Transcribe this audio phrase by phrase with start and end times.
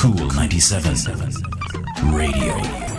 [0.00, 1.10] Cool 97
[2.12, 2.97] Radio.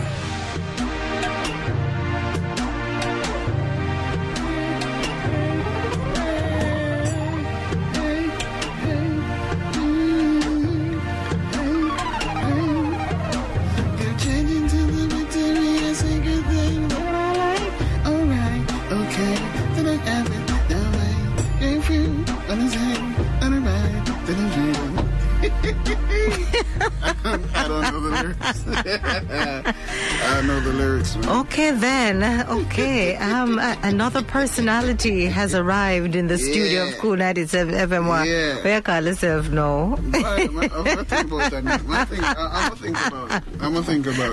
[28.30, 28.64] Lyrics.
[28.66, 31.16] I know the lyrics.
[31.16, 31.28] Man.
[31.28, 32.22] Okay, then.
[32.48, 33.16] Okay.
[33.16, 36.96] Um, another personality has arrived in the studio of Yeah.
[37.00, 38.26] Cool 97 FM.
[38.26, 38.62] Yeah.
[38.62, 39.98] Where you call yourself now?
[40.14, 41.64] I, I'm gonna think about that.
[41.66, 43.42] I'm gonna think, I, I'm gonna think about it.
[43.60, 44.32] I'm gonna think about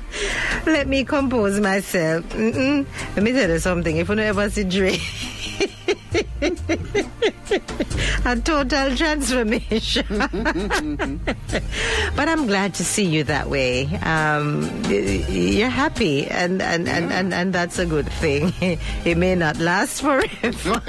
[0.65, 2.25] let me compose myself.
[2.29, 2.85] Mm-mm.
[3.15, 3.97] Let me tell you something.
[3.97, 4.97] If you never see Dre,
[8.25, 10.05] a total transformation.
[12.15, 13.85] but I'm glad to see you that way.
[13.97, 18.53] Um, you're happy, and and, and, and, and that's a good thing.
[19.05, 20.81] It may not last forever,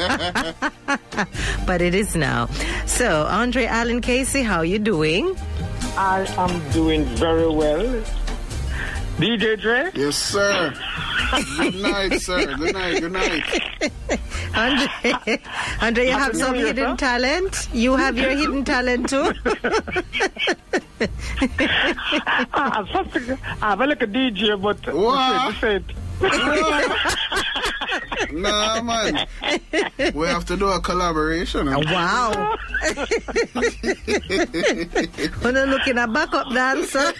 [1.66, 2.46] but it is now.
[2.86, 5.36] So, Andre Allen Casey, how you doing?
[5.96, 8.02] I am doing very well.
[9.18, 9.90] DJ Dre?
[9.94, 10.72] Yes, sir.
[11.58, 12.54] Good night, sir.
[12.56, 13.00] Good night.
[13.00, 13.44] Good night.
[14.54, 15.38] Andre,
[15.80, 17.06] Andre, you have some hidden sir.
[17.06, 17.68] talent.
[17.72, 19.32] You have your hidden talent too.
[22.52, 25.54] I'm something, I'm like a DJ, but What?
[25.60, 25.84] say it.
[28.32, 29.26] Nah, man.
[30.14, 31.66] We have to do a collaboration.
[31.66, 32.56] wow.
[35.42, 37.12] When you're looking at backup dancer.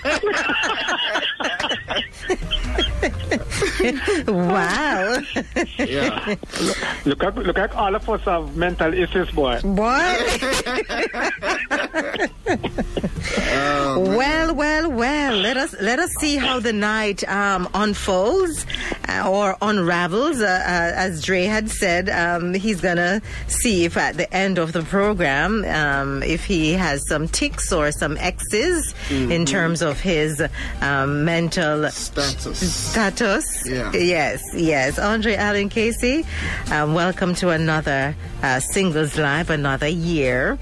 [4.26, 5.18] wow.
[5.78, 6.34] Yeah.
[7.04, 9.60] Look at, look at all of us have mental issues, boy.
[9.62, 10.16] Boy.
[13.96, 15.36] well, well, well.
[15.36, 18.66] Let us let us see how the night um, unfolds
[19.08, 20.40] uh, or unravels.
[20.40, 24.82] Uh, as Dre had said, um, he's gonna see if at the end of the
[24.82, 30.42] program, um, if he has some ticks or some X's in terms of his
[30.80, 32.90] um, mental Status.
[32.90, 33.68] status.
[33.68, 33.92] Yeah.
[33.92, 34.98] Yes, yes.
[34.98, 36.24] Andre Allen Casey,
[36.70, 40.58] um, welcome to another uh, Singles Live, another year.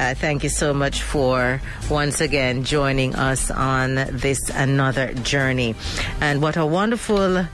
[0.00, 5.74] Uh, thank you so much for once again joining us on this another journey.
[6.22, 7.46] And what a wonderful, uh,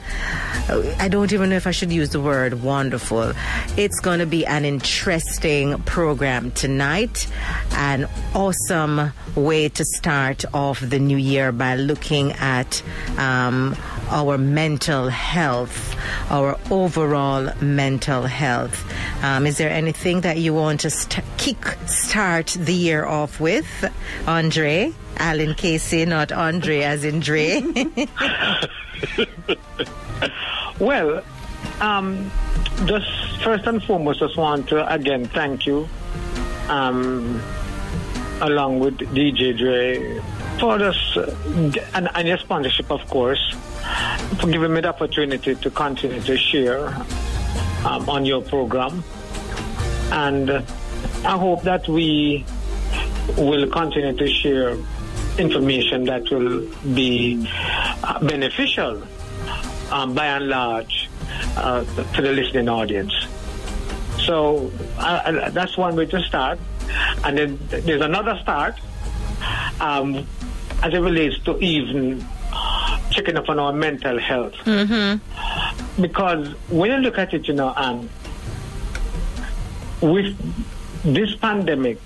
[1.00, 3.32] I don't even know if I should use the word wonderful.
[3.76, 7.26] It's going to be an interesting program tonight.
[7.72, 12.80] An awesome way to start off the new year by looking at
[13.18, 13.74] um,
[14.10, 15.96] our mental health,
[16.30, 18.84] our overall mental health.
[19.24, 23.66] Um, is there anything that you want to st- kick start the year off with,
[24.26, 24.92] Andre?
[25.18, 27.62] Allen Casey, not Andre as in Dre.
[30.78, 31.22] Well,
[31.80, 32.30] um,
[32.84, 33.10] just
[33.42, 35.88] first and foremost, just want to again thank you,
[36.68, 37.40] um,
[38.42, 40.20] along with DJ Dre,
[40.60, 41.34] for this uh,
[41.94, 43.54] and, and your sponsorship, of course,
[44.38, 46.88] for giving me the opportunity to continue to share
[47.86, 49.02] um, on your program,
[50.12, 50.62] and
[51.26, 52.44] I hope that we
[53.36, 54.76] will continue to share
[55.38, 57.46] information that will be
[58.04, 59.02] uh, beneficial
[59.90, 61.08] um, by and large
[61.56, 61.84] uh,
[62.14, 63.12] to the listening audience.
[64.24, 66.58] So uh, that's one way to start.
[67.24, 68.76] And then there's another start
[69.80, 70.26] um,
[70.82, 72.24] as it relates to even
[73.10, 74.54] checking up on our mental health.
[76.00, 78.08] Because when you look at it, you know, um,
[80.00, 80.36] with
[81.06, 81.98] this pandemic,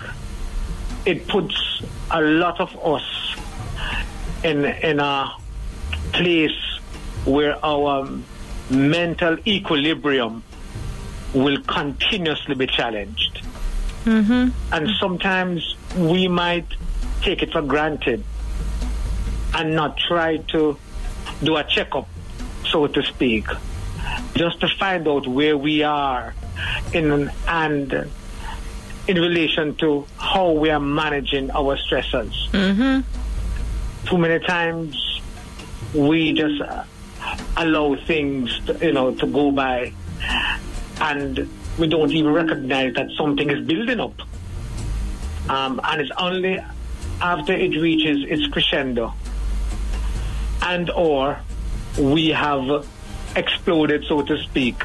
[1.05, 1.81] it puts
[2.11, 3.35] a lot of us
[4.43, 5.31] in in a
[6.13, 6.79] place
[7.25, 8.07] where our
[8.69, 10.43] mental equilibrium
[11.33, 13.41] will continuously be challenged.
[14.05, 14.49] Mm-hmm.
[14.73, 16.67] And sometimes we might
[17.21, 18.23] take it for granted
[19.53, 20.77] and not try to
[21.43, 22.07] do a checkup,
[22.69, 23.45] so to speak,
[24.35, 26.33] just to find out where we are
[26.93, 28.11] in and
[29.07, 32.33] in relation to how we are managing our stressors.
[34.05, 35.21] Too many times
[35.93, 36.83] we just uh,
[37.57, 39.93] allow things, to, you know, to go by,
[40.99, 44.13] and we don't even recognize that something is building up.
[45.49, 46.59] Um, and it's only
[47.21, 49.13] after it reaches its crescendo,
[50.61, 51.39] and or
[51.99, 52.87] we have
[53.35, 54.81] exploded, so to speak.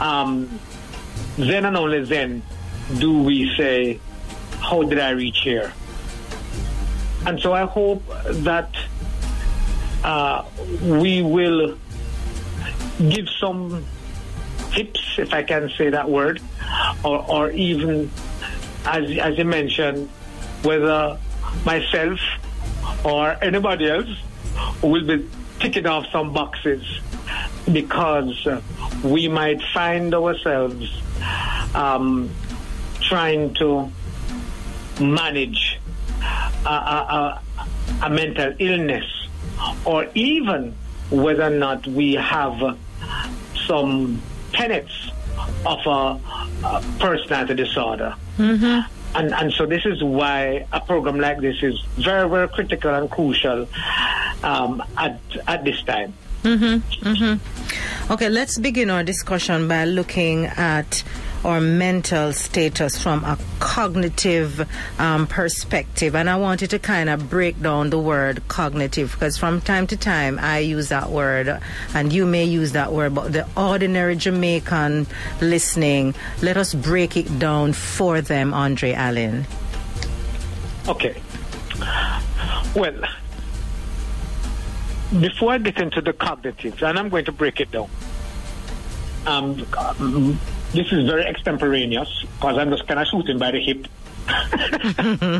[0.00, 0.60] Um,
[1.38, 2.42] then and only then
[2.98, 4.00] do we say,
[4.60, 5.72] how did I reach here?
[7.26, 8.74] And so I hope that
[10.04, 10.44] uh,
[10.82, 11.76] we will
[12.98, 13.84] give some
[14.72, 16.40] tips, if I can say that word,
[17.04, 18.10] or, or even,
[18.84, 20.08] as, as you mentioned,
[20.62, 21.18] whether
[21.64, 22.20] myself
[23.04, 24.08] or anybody else
[24.82, 25.28] will be
[25.58, 27.00] ticking off some boxes
[27.72, 28.46] because
[29.02, 31.02] we might find ourselves
[31.74, 32.30] um,
[33.08, 33.90] trying to
[35.00, 35.78] manage
[36.64, 39.04] a, a, a, a mental illness
[39.84, 40.74] or even
[41.10, 42.78] whether or not we have
[43.66, 44.20] some
[44.52, 45.10] tenets
[45.64, 46.20] of a,
[46.64, 48.14] a personality disorder.
[48.38, 48.92] Mm-hmm.
[49.16, 53.10] And, and so this is why a program like this is very, very critical and
[53.10, 53.66] crucial
[54.42, 56.12] um, at, at this time.
[56.42, 57.08] Mm-hmm.
[57.08, 58.12] Mm-hmm.
[58.12, 61.02] Okay, let's begin our discussion by looking at
[61.46, 66.16] our mental status from a cognitive um, perspective.
[66.16, 69.96] And I wanted to kind of break down the word cognitive because from time to
[69.96, 71.60] time I use that word
[71.94, 75.06] and you may use that word, but the ordinary Jamaican
[75.40, 79.46] listening, let us break it down for them, Andre Allen.
[80.88, 81.22] Okay.
[82.74, 83.00] Well,
[85.20, 87.88] before I get into the cognitive, and I'm going to break it down.
[89.26, 89.66] Um,
[90.72, 93.86] this is very extemporaneous because I'm just kind of shooting by the hip.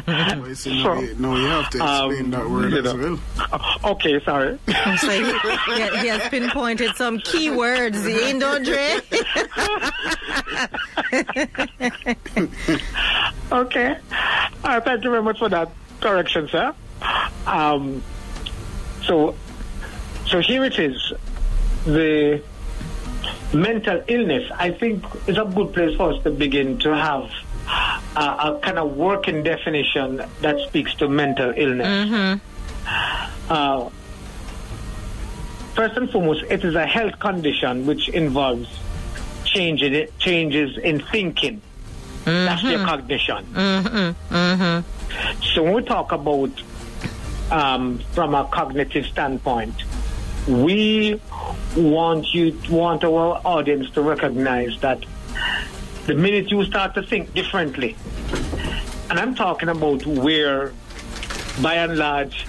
[0.06, 2.84] Well, you see, now, you, now you have to explain Um, that word you as
[2.94, 3.18] know.
[3.52, 3.92] well.
[3.92, 4.58] okay, sorry.
[4.98, 9.00] So he, he, he has pinpointed some key words, ain't Andre?
[13.52, 13.96] Okay.
[14.64, 15.70] Uh, thank you very much for that
[16.00, 16.74] correction, sir.
[17.46, 18.02] Um,
[19.04, 19.34] so,
[20.26, 21.12] so here it is.
[21.84, 22.42] The
[23.52, 27.30] mental illness, I think, is a good place for us to begin to have
[28.16, 32.40] a, a kind of working definition that speaks to mental illness.
[33.48, 33.88] Uh,
[35.74, 38.68] first and foremost, it is a health condition which involves
[39.44, 41.60] changes, changes in thinking.
[42.24, 43.46] That's your cognition.
[45.54, 46.50] So when we talk about
[47.50, 49.74] um, from a cognitive standpoint,
[50.46, 51.20] we
[51.76, 55.04] want you want our audience to recognize that
[56.06, 57.96] the minute you start to think differently,
[59.10, 60.72] and I'm talking about where,
[61.60, 62.46] by and large,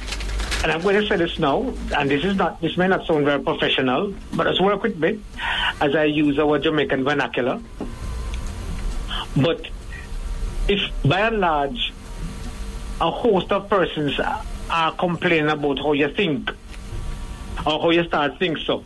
[0.64, 3.26] and I'm going to say this now, and this is not this may not sound
[3.26, 5.20] very professional, but just work with me
[5.82, 7.60] as I use our Jamaican vernacular.
[9.36, 9.68] But
[10.68, 11.94] if by and large
[13.02, 14.20] a host of persons
[14.70, 16.52] are complaining about how you think
[17.66, 18.84] or how you start think so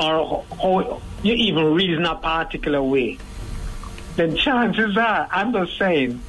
[0.00, 3.18] or how you even reason a particular way,
[4.16, 6.20] then chances are, I'm just saying,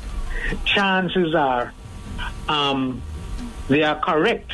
[0.65, 1.73] chances are
[2.49, 3.01] um,
[3.69, 4.51] they are correct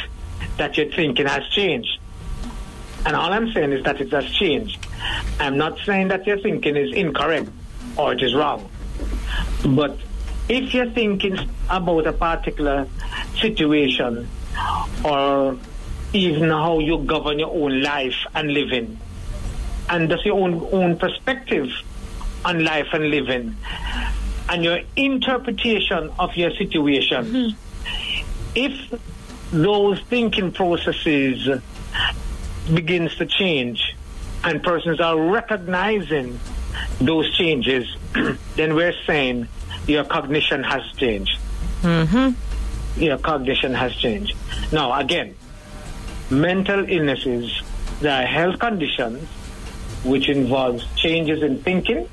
[0.57, 1.99] that your thinking has changed.
[3.05, 4.85] And all I'm saying is that it has changed.
[5.39, 7.49] I'm not saying that your thinking is incorrect
[7.95, 8.69] or it is wrong.
[9.65, 9.97] But
[10.49, 11.37] if you're thinking
[11.69, 12.87] about a particular
[13.39, 14.29] situation
[15.03, 15.57] or
[16.17, 18.99] even how you govern your own life and living,
[19.89, 21.69] and that's your own own perspective
[22.45, 23.55] on life and living,
[24.49, 28.21] and your interpretation of your situation, mm-hmm.
[28.55, 29.01] if
[29.51, 31.61] those thinking processes
[32.73, 33.95] begins to change
[34.43, 36.39] and persons are recognizing
[36.99, 37.87] those changes,
[38.55, 39.47] then we're saying
[39.87, 41.39] your cognition has changed.
[41.81, 43.01] Mm-hmm.
[43.01, 44.35] Your cognition has changed.
[44.71, 45.35] Now, again,
[46.29, 47.61] mental illnesses,
[48.01, 49.23] they are health conditions
[50.03, 52.07] which involves changes in thinking,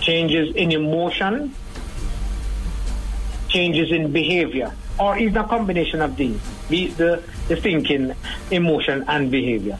[0.00, 1.54] changes in emotion,
[3.48, 8.14] changes in behavior, or even a combination of these, the, the, the thinking,
[8.50, 9.78] emotion, and behavior.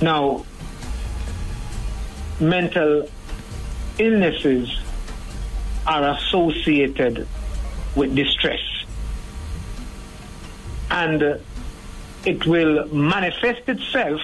[0.00, 0.44] Now,
[2.40, 3.08] mental
[3.98, 4.80] illnesses
[5.86, 7.26] are associated
[7.96, 8.60] with distress.
[10.90, 11.40] And
[12.24, 14.20] it will manifest itself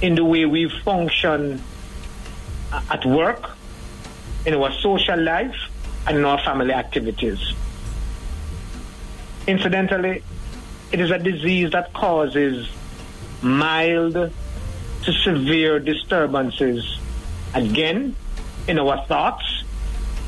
[0.00, 1.62] in the way we function
[2.72, 3.50] uh, at work,
[4.44, 5.54] in our social life,
[6.06, 7.38] and in our family activities.
[9.46, 10.22] Incidentally,
[10.90, 12.68] it is a disease that causes
[13.40, 16.98] mild to severe disturbances,
[17.54, 18.14] again,
[18.68, 19.64] in our thoughts,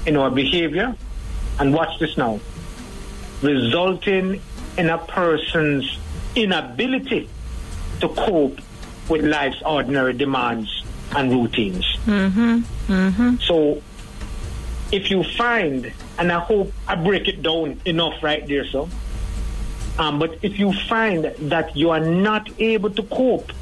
[0.07, 0.97] in our behavior,
[1.59, 2.41] and watch this now,
[3.43, 4.41] resulting
[4.77, 5.99] in a person's
[6.37, 7.29] inability
[8.01, 8.61] to cope
[9.09, 10.83] with life's ordinary demands
[11.15, 11.85] and routines.
[13.41, 13.83] So
[14.93, 18.89] if you find, and I hope I break it down enough right there, so.
[19.99, 23.53] Um, but if you find that you are not able to cope,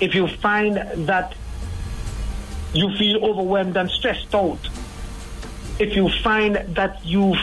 [0.00, 1.34] if you find that
[2.72, 4.58] you feel overwhelmed and stressed out,
[5.78, 7.36] if you find that you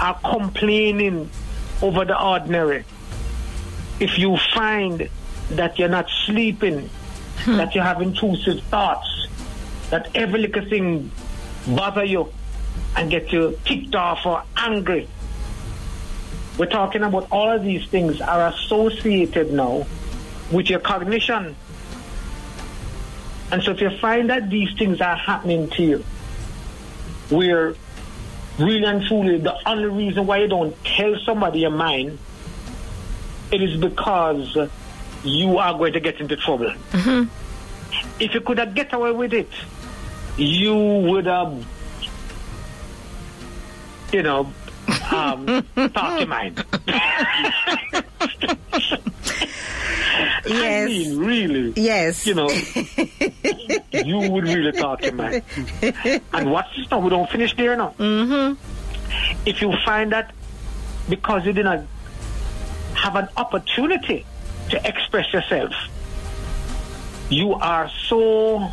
[0.00, 1.30] are complaining
[1.82, 2.84] over the ordinary,
[4.00, 5.08] if you find
[5.50, 6.88] that you're not sleeping,
[7.38, 7.56] hmm.
[7.56, 9.28] that you have intrusive thoughts,
[9.90, 11.10] that every little thing
[11.68, 12.32] bother you
[12.96, 15.08] and get you ticked off or angry.
[16.58, 19.86] We're talking about all of these things are associated now
[20.52, 21.56] with your cognition.
[23.50, 26.04] And so if you find that these things are happening to you,
[27.30, 27.74] where
[28.58, 32.18] really and truly the only reason why you don't tell somebody your mind,
[33.54, 34.56] it is because
[35.22, 36.72] you are going to get into trouble.
[38.18, 39.48] If you could have get away with it,
[40.36, 41.64] you would have,
[44.12, 44.52] you know,
[45.12, 45.46] um,
[45.94, 46.64] talk your mind.
[46.86, 48.02] I
[50.46, 50.88] Yes.
[50.88, 51.72] mean, really.
[51.76, 52.26] Yes.
[52.26, 52.48] You know,
[53.92, 55.42] you would really talk your mind.
[56.32, 57.94] And what's this now, we don't finish there now.
[57.98, 59.48] Mm-hmm.
[59.48, 60.32] If you find that
[61.08, 61.80] because you did not
[63.04, 64.24] have an opportunity
[64.70, 65.74] to express yourself,
[67.28, 68.66] you are so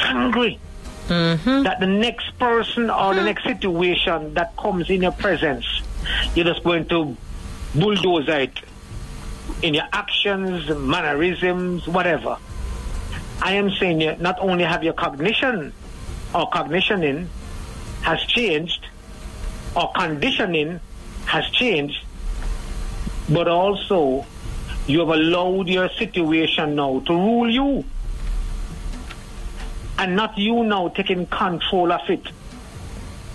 [0.00, 0.58] angry
[1.06, 1.62] mm-hmm.
[1.62, 3.26] that the next person or the hmm.
[3.26, 5.64] next situation that comes in your presence,
[6.34, 7.16] you're just going to
[7.76, 8.52] bulldoze it
[9.62, 12.36] in your actions, mannerisms, whatever.
[13.40, 15.72] I am saying you not only have your cognition
[16.34, 17.28] or cognitioning
[18.02, 18.88] has changed
[19.76, 20.80] or conditioning
[21.26, 22.01] has changed,
[23.32, 24.26] but also
[24.86, 27.84] you have allowed your situation now to rule you
[29.98, 32.26] and not you now taking control of it,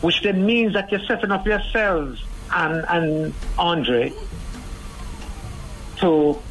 [0.01, 2.21] which then means that you're setting up yourselves
[2.53, 4.11] and, and Andre
[5.97, 6.41] to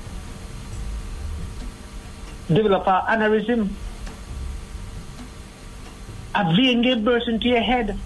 [2.49, 3.69] develop an aneurysm.
[6.35, 7.99] A vein will burst into your head.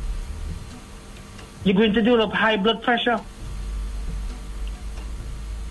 [1.64, 3.20] You're going to develop high blood pressure.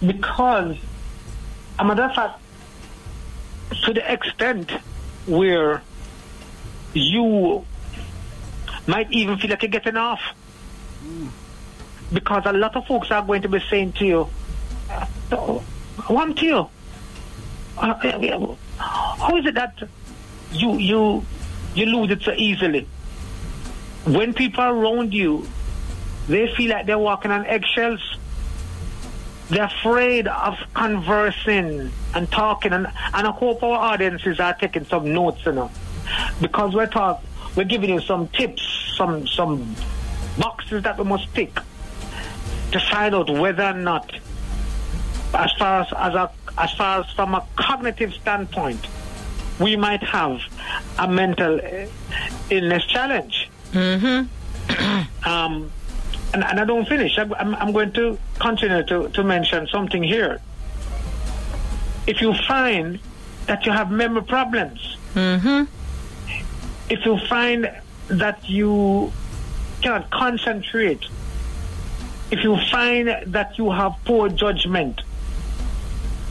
[0.05, 0.77] Because,
[1.77, 2.39] a matter of fact,
[3.85, 4.71] to the extent
[5.25, 5.81] where
[6.93, 7.65] you
[8.87, 10.21] might even feel like you're getting off.
[12.11, 14.27] Because a lot of folks are going to be saying to you,
[15.31, 15.63] "Oh,
[16.07, 16.69] one to you.
[17.77, 19.77] Uh, uh, How is it that
[20.51, 21.25] you you
[21.75, 22.87] you lose it so easily?
[24.05, 25.47] When people around you,
[26.27, 28.17] they feel like they're walking on eggshells.
[29.49, 35.11] They're afraid of conversing and talking, and, and I hope our audiences are taking some
[35.11, 35.71] notes, you know,
[36.39, 37.23] because we're talk,
[37.55, 38.61] we're giving you some tips,
[38.95, 39.75] some some
[40.37, 41.57] boxes that we must tick
[42.71, 44.13] to find out whether or not,
[45.33, 48.85] as far as as, a, as far as from a cognitive standpoint,
[49.59, 50.41] we might have
[50.99, 51.87] a mental uh,
[52.51, 53.49] illness challenge.
[53.73, 54.25] Hmm.
[55.25, 55.71] Um,
[56.33, 57.17] and, and I don't finish.
[57.17, 60.39] I, I'm, I'm going to continue to, to mention something here.
[62.07, 62.99] If you find
[63.47, 65.63] that you have memory problems, mm-hmm.
[66.89, 67.71] if you find
[68.07, 69.11] that you
[69.81, 71.05] cannot concentrate,
[72.31, 75.01] if you find that you have poor judgment,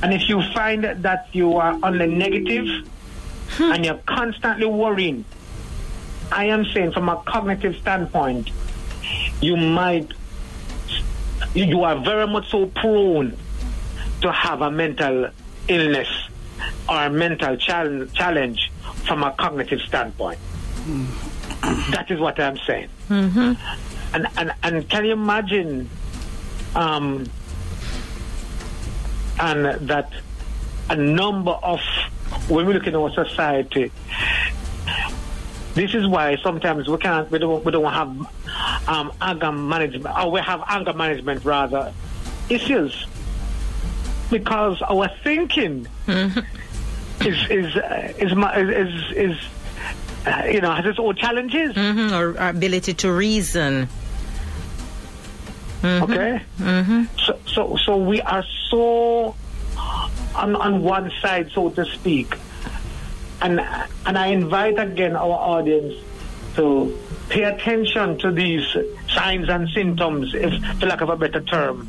[0.02, 2.88] and if you find that you are on the negative
[3.50, 3.72] hmm.
[3.72, 5.24] and you're constantly worrying,
[6.30, 8.50] I am saying from a cognitive standpoint,
[9.40, 10.12] you might,
[11.54, 13.36] you- are very much so prone
[14.22, 15.28] to have a mental
[15.68, 16.08] illness
[16.88, 18.70] or a mental chal- challenge
[19.06, 20.38] from a cognitive standpoint.
[21.92, 22.88] That is what I'm saying.
[24.14, 25.88] And, and, and can you imagine
[26.74, 27.26] um,
[29.40, 30.10] and that
[30.90, 31.80] a number of,
[32.48, 33.92] when we look in our society,
[35.78, 40.30] this is why sometimes we can't, we don't, we don't have um, anger management, or
[40.32, 41.92] we have anger management rather,
[42.48, 43.06] issues.
[44.30, 46.36] Because our thinking is,
[47.50, 49.36] is, uh, is, is, is, is
[50.26, 51.74] uh, you know, has its own challenges.
[51.74, 53.88] Mhm, or our ability to reason.
[55.84, 56.42] Okay.
[57.24, 59.34] So, so, so we are so
[60.34, 62.34] on on one side, so to speak,
[63.40, 63.60] and
[64.06, 65.94] and I invite again our audience
[66.56, 68.64] to pay attention to these
[69.08, 71.88] signs and symptoms, if for lack of a better term,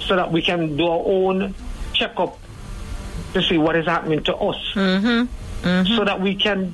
[0.00, 1.54] so that we can do our own
[1.92, 2.38] checkup
[3.34, 4.56] to see what is happening to us.
[4.74, 5.34] Mm-hmm.
[5.62, 5.96] Mm-hmm.
[5.96, 6.72] so that we can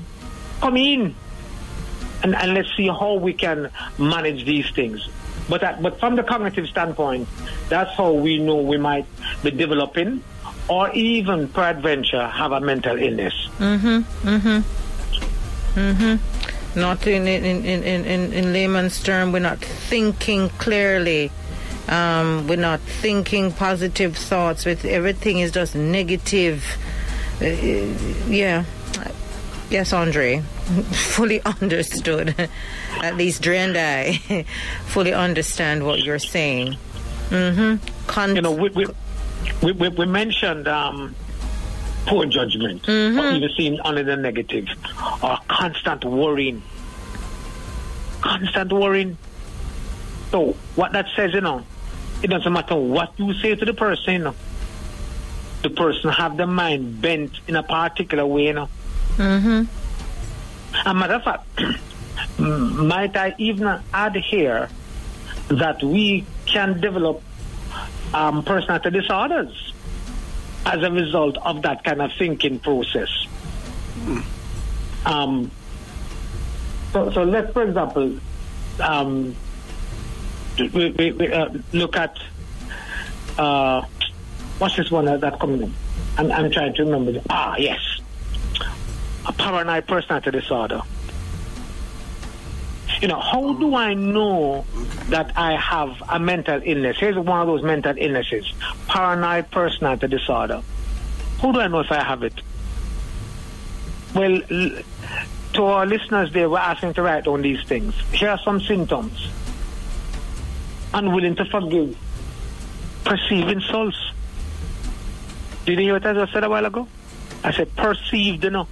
[0.60, 1.14] come in
[2.22, 5.08] and, and let's see how we can manage these things.
[5.48, 7.28] But that, but from the cognitive standpoint,
[7.68, 9.06] that's how we know we might
[9.42, 10.22] be developing
[10.68, 13.48] or even peradventure have a mental illness.
[13.58, 14.62] Mhm, mhm,
[15.74, 16.18] mhm.
[16.76, 21.30] Not in in, in, in, in, in layman's term, we're not thinking clearly.
[21.88, 24.64] Um, we're not thinking positive thoughts.
[24.64, 26.64] With everything is just negative.
[27.40, 27.44] Uh,
[28.28, 28.64] yeah.
[29.70, 30.40] Yes, Andre.
[30.92, 32.48] Fully understood.
[33.02, 34.44] At least Dre and I
[34.86, 36.76] fully understand what you're saying.
[37.28, 37.86] Mm-hmm.
[38.06, 38.70] Con- You know,
[39.62, 41.14] we, we, we mentioned um,
[42.06, 42.92] poor judgment, or
[43.30, 44.66] even seeing only the negative,
[45.22, 46.62] or constant worrying.
[48.20, 49.18] Constant worrying.
[50.30, 51.64] So, what that says, you know,
[52.22, 54.34] it doesn't matter what you say to the person, you know.
[55.62, 58.68] The person have the mind bent in a particular way, you know.
[59.16, 60.88] mm-hmm.
[60.88, 61.46] A matter of fact,
[62.38, 64.68] might I even add here
[65.48, 67.22] that we can develop
[68.14, 69.72] um, personality disorders
[70.66, 73.08] as a result of that kind of thinking process.
[75.04, 75.50] Um,
[76.92, 78.18] so, so let's, for example,
[78.80, 79.36] um,
[80.58, 82.18] we, we, we, uh, look at
[83.36, 83.82] uh,
[84.58, 85.74] what's this one that coming in?
[86.16, 87.20] I'm, I'm trying to remember.
[87.28, 87.80] Ah, yes
[89.26, 90.82] a paranoid personality disorder.
[93.04, 94.64] You know, how do I know
[95.10, 96.96] that I have a mental illness?
[96.98, 98.50] Here's one of those mental illnesses
[98.88, 100.62] paranoid personality disorder.
[101.38, 102.32] How do I know if I have it?
[104.14, 107.94] Well, to our listeners, they were asking to write down these things.
[108.10, 109.28] Here are some symptoms
[110.94, 111.98] unwilling to forgive,
[113.04, 114.12] perceive insults.
[115.66, 116.88] Did you hear what I said a while ago?
[117.44, 118.66] I said perceived, you know.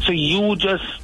[0.00, 0.97] So you just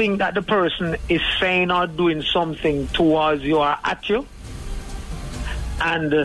[0.00, 4.26] think that the person is saying or doing something towards you or at you,
[5.78, 6.24] and uh,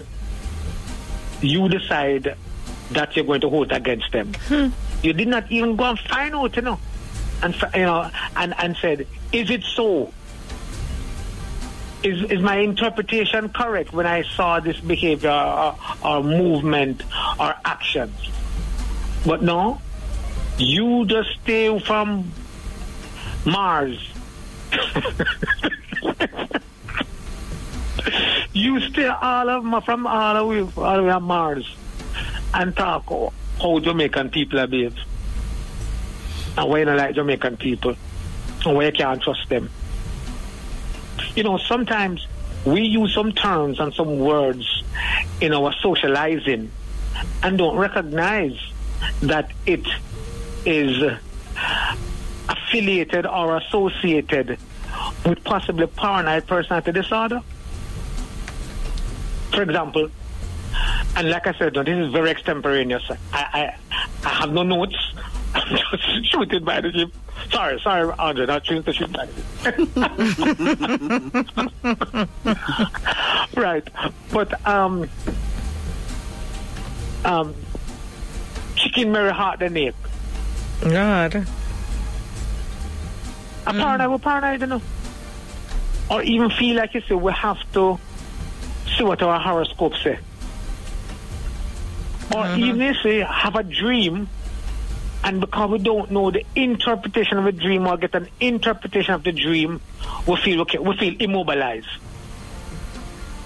[1.42, 2.38] you decide
[2.92, 4.32] that you're going to hold against them.
[5.04, 6.80] You did not even go and find out, you know,
[7.44, 10.14] and you know, and and said, is it so?
[12.02, 17.04] Is, is my interpretation correct when I saw this behavior or, or movement
[17.38, 18.16] or actions?
[19.26, 19.82] But no,
[20.58, 22.32] you just stay from
[23.46, 24.00] Mars.
[28.54, 31.76] you stay all of Ma- from all the way, all way on Mars
[32.54, 34.96] and talk how- Jamaican people are behave.
[36.58, 37.96] And why you don't like Jamaican people.
[38.66, 39.70] And why you can't trust them.
[41.36, 42.26] You know, sometimes
[42.66, 44.84] we use some terms and some words
[45.42, 46.72] in our socializing
[47.44, 48.58] and don't recognize
[49.22, 49.86] that it
[50.66, 51.18] is
[52.76, 54.58] affiliated or associated
[55.26, 57.42] with possibly paranoid personality disorder.
[59.52, 60.10] For example,
[61.16, 63.10] and like I said, no, this is very extemporaneous.
[63.10, 63.74] I, I,
[64.26, 64.98] I have no notes.
[65.56, 67.14] I'm just shooting by the hip.
[67.50, 69.32] Sorry, sorry, Andre, not shooting the shoot by the
[69.64, 69.78] hip.
[73.56, 73.88] right,
[74.34, 75.10] but um,
[77.24, 77.56] um,
[78.76, 79.96] chicken Mary heart the nape.
[80.82, 81.48] God.
[83.68, 84.82] A paranoid, we're paranoid, you know.
[86.10, 87.98] Or even feel like you say, we have to
[88.96, 90.20] see what our horoscope say.
[92.32, 92.64] Or mm-hmm.
[92.64, 94.30] even you say, have a dream,
[95.24, 99.24] and because we don't know the interpretation of a dream or get an interpretation of
[99.24, 99.82] the dream,
[100.28, 101.88] we feel okay, we feel immobilized.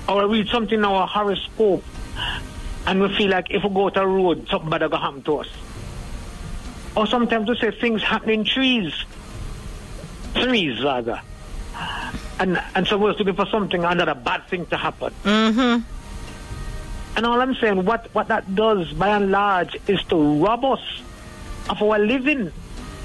[0.07, 1.83] Or we read something in our horoscope,
[2.85, 5.37] and we feel like if we go to a road, something bad will happen to
[5.37, 5.47] us.
[6.97, 8.93] Or sometimes we say things happen in trees
[10.41, 11.21] trees rather.
[12.39, 15.13] And and so we're looking for something another bad thing to happen.
[15.23, 15.83] Mm-hmm.
[17.19, 20.79] And all I'm saying, what, what that does by and large is to rob us
[21.69, 22.51] of our living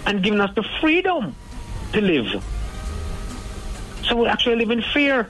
[0.07, 1.35] and giving us the freedom
[1.93, 2.45] to live.
[4.05, 5.29] So we actually live in fear.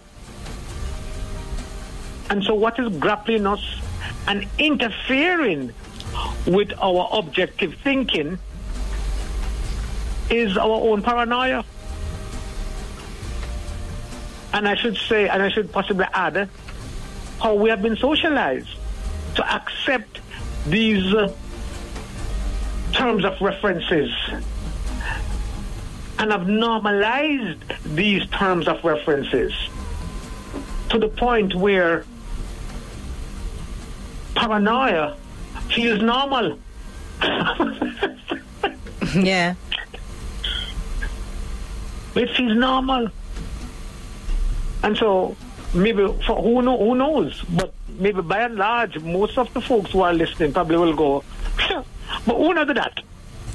[2.28, 3.64] And so what is grappling us
[4.26, 5.72] and interfering
[6.46, 8.38] with our objective thinking
[10.28, 11.64] is our own paranoia.
[14.54, 16.48] And I should say, and I should possibly add,
[17.42, 18.68] how we have been socialized
[19.34, 20.20] to accept
[20.66, 21.34] these uh,
[22.92, 24.12] terms of references
[26.20, 29.52] and have normalized these terms of references
[30.90, 32.04] to the point where
[34.36, 35.16] paranoia
[35.68, 36.58] feels normal.
[39.14, 39.54] Yeah.
[42.16, 43.10] It feels normal.
[44.85, 45.35] And so
[45.73, 49.92] maybe for who know who knows, but maybe by and large, most of the folks
[49.92, 51.25] who are listening probably will go,
[52.27, 53.01] but who knows that?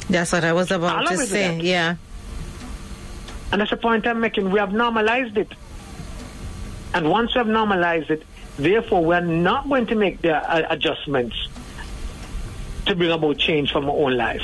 [0.10, 1.58] That's what I was about to say.
[1.58, 1.64] that.
[1.64, 1.96] Yeah.
[3.52, 4.50] And that's the point I'm making.
[4.50, 5.54] We have normalized it.
[6.96, 8.24] And once we have normalized it,
[8.58, 11.48] therefore we're not going to make the uh, adjustments
[12.88, 14.42] to bring about change from our own life.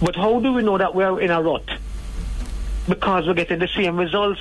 [0.00, 1.68] But how do we know that we're in a rut?
[2.88, 4.40] Because we're getting the same results,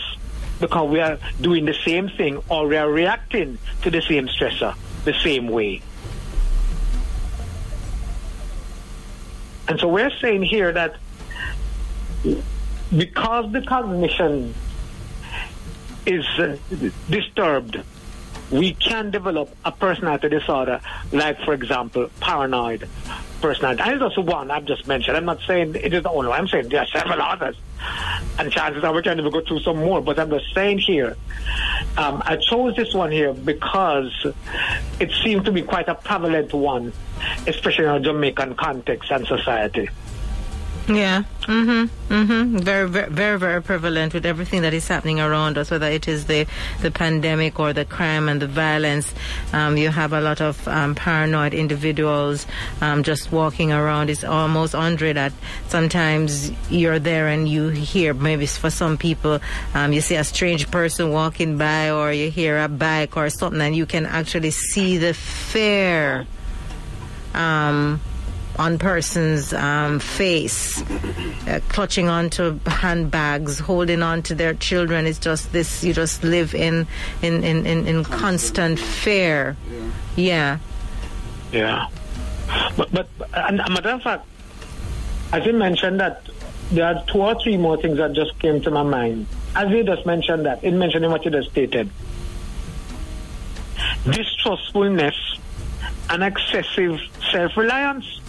[0.60, 4.76] because we are doing the same thing, or we are reacting to the same stressor
[5.06, 5.82] the same way.
[9.68, 10.96] And so we're saying here that
[12.96, 14.54] because the cognition
[16.06, 16.58] is uh,
[17.10, 17.82] disturbed,
[18.52, 20.80] we can develop a personality disorder,
[21.12, 22.88] like, for example, paranoid
[23.45, 23.84] personality.
[23.84, 25.15] And it's also one I've just mentioned.
[25.15, 26.39] I'm not saying it is the only one.
[26.39, 27.55] I'm saying there are several others.
[28.39, 30.01] And chances are we can even go through some more.
[30.01, 31.15] But I'm just saying here,
[31.97, 34.25] um, I chose this one here because
[34.99, 36.91] it seemed to be quite a prevalent one,
[37.45, 39.89] especially in a Jamaican context and society.
[40.88, 41.24] Yeah.
[41.41, 42.13] Mm-hmm.
[42.13, 42.58] Mm-hmm.
[42.60, 46.26] Very, very, very, very prevalent with everything that is happening around us, whether it is
[46.26, 46.45] the,
[46.82, 49.12] the pandemic or the crime and the violence.
[49.52, 52.45] Um, you have a lot of um, paranoid individuals
[52.82, 54.12] um, just walking around.
[54.12, 55.34] It's almost, Andre, that
[55.69, 59.39] sometimes you're there and you hear, maybe for some people,
[59.74, 63.62] um, you see a strange person walking by or you hear a bike or something
[63.62, 66.28] and you can actually see the fear.
[67.34, 68.00] Um,
[68.58, 70.82] on person's um, face,
[71.48, 75.06] uh, clutching onto handbags, holding on to their children.
[75.06, 75.84] It's just this.
[75.84, 76.88] You just live in
[77.22, 79.56] in in in, in constant fear.
[80.15, 80.60] Yeah.
[81.52, 81.88] Yeah.
[82.78, 84.26] But, but and a matter of fact,
[85.32, 86.28] as you mentioned that
[86.72, 89.28] there are two or three more things that just came to my mind.
[89.56, 91.89] As you just mentioned that, in mentioning what you just stated,
[94.04, 95.15] distrustfulness
[96.10, 97.00] and excessive
[97.32, 98.22] self-reliance.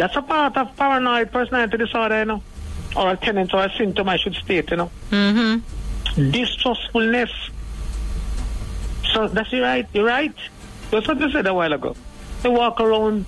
[0.00, 2.42] That's a part of paranoid personality disorder, you know,
[2.96, 4.90] or a tendency or a symptom, I should state, you know.
[5.10, 6.30] Mm-hmm.
[6.30, 7.30] Distrustfulness.
[9.12, 9.86] So that's you're right.
[9.92, 10.34] You're right.
[10.90, 11.94] That's what you said a while ago.
[12.40, 13.26] They walk around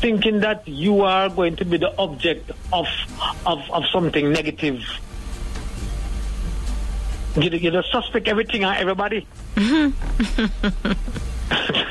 [0.00, 2.86] thinking that you are going to be the object of
[3.44, 4.80] of, of something negative.
[7.36, 9.26] You, you suspect everything and everybody.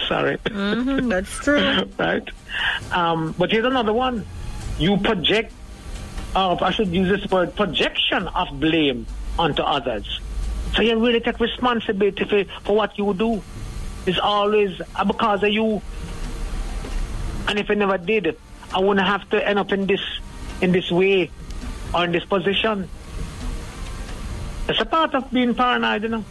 [0.08, 0.38] Sorry.
[0.38, 1.10] Mm-hmm.
[1.10, 1.88] That's true.
[2.00, 2.28] right?
[2.92, 4.26] Um, but here's another one.
[4.80, 5.54] You project,
[6.36, 9.06] uh, I should use this word, projection of blame
[9.40, 10.20] onto others.
[10.76, 13.42] So you really take responsibility for, for what you do.
[14.06, 15.82] It's always because of you.
[17.48, 18.40] And if I never did, it,
[18.74, 20.02] I wouldn't have to end up in this,
[20.62, 21.32] in this way
[21.94, 22.90] or in this position.
[24.68, 26.26] It's a part of being paranoid, you know.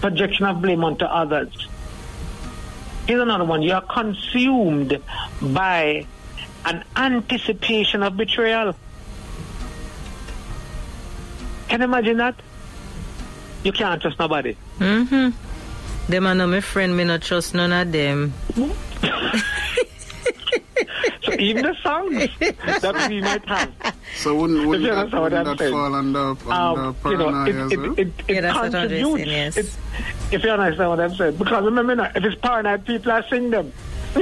[0.00, 1.66] Projection of blame onto others.
[3.06, 3.62] Here's another one.
[3.62, 5.00] You are consumed
[5.40, 6.06] by
[6.64, 8.74] an anticipation of betrayal.
[11.68, 12.36] Can you imagine that?
[13.64, 14.56] You can't trust nobody.
[14.78, 15.30] Mm-hmm.
[16.10, 16.96] Them are not my friend.
[16.96, 18.32] Me not trust none of them.
[21.26, 22.28] So even the songs
[22.82, 23.70] that we might have,
[24.16, 25.72] So wouldn't, wouldn't you that, what wouldn't I'm that saying?
[25.72, 27.92] fall under, under um, you know, paranoia it, as it, well?
[27.92, 29.14] it, it Yeah, that's what Andre is contributes.
[29.14, 29.56] saying, yes.
[29.56, 31.36] It- if you understand what I'm saying.
[31.36, 33.72] Because remember, now, if it's paranoid people, I sing them.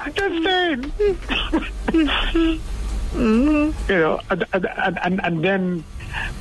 [0.00, 0.92] I'm just saying.
[3.14, 5.84] You know, and, and, and, and, and then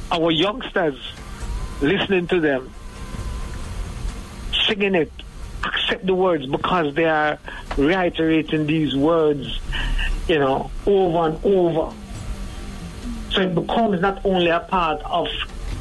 [0.09, 0.95] our youngsters
[1.81, 2.71] listening to them,
[4.67, 5.11] singing it,
[5.63, 7.37] accept the words because they are
[7.77, 9.59] reiterating these words,
[10.27, 11.93] you know, over and over.
[13.31, 15.27] So it becomes not only a part of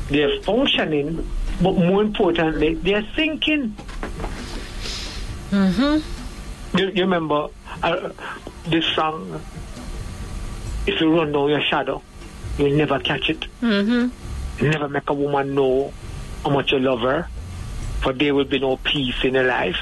[0.08, 1.28] their functioning,
[1.62, 3.76] but more importantly, their thinking.
[5.50, 6.78] Mm-hmm.
[6.78, 7.48] You, you remember
[7.82, 8.10] uh,
[8.68, 9.40] this song?
[10.86, 12.02] If you run down your shadow,
[12.56, 13.40] you'll never catch it.
[13.60, 14.66] Mm-hmm.
[14.70, 15.92] Never make a woman know
[16.44, 17.28] how much you love her,
[18.02, 19.78] for there will be no peace in her life.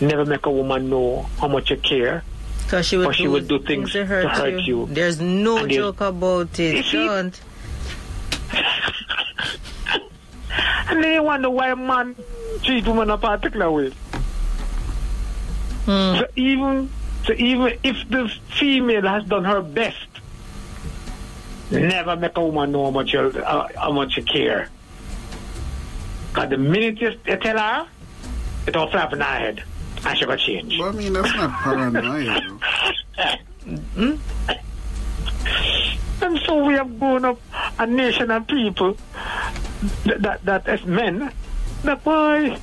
[0.00, 2.22] Never make a woman know how much you care.
[2.64, 4.86] Because she would, Or she do, would do things to hurt, to hurt you.
[4.90, 6.92] There's no And you- joke about it.
[6.92, 7.06] You?
[7.06, 7.40] Don't.
[10.90, 12.16] And then you wonder why a man
[12.62, 13.90] treat woman a particular way.
[15.84, 16.16] Hmm.
[16.18, 16.90] So even
[17.26, 20.06] so even if the female has done her best,
[21.70, 24.70] never make a woman know how much you uh, how much you care.
[26.32, 27.88] Cause the minute you, you tell her,
[28.66, 29.62] it all flap in our head.
[30.04, 30.78] I should go change.
[30.78, 32.40] Well, I mean, that's not paranoia.
[32.40, 33.78] though.
[33.94, 34.14] Hmm?
[36.20, 37.40] And so we have grown up
[37.78, 38.96] a nation of people
[40.04, 41.32] that, that, that as men,
[41.84, 42.58] that boy,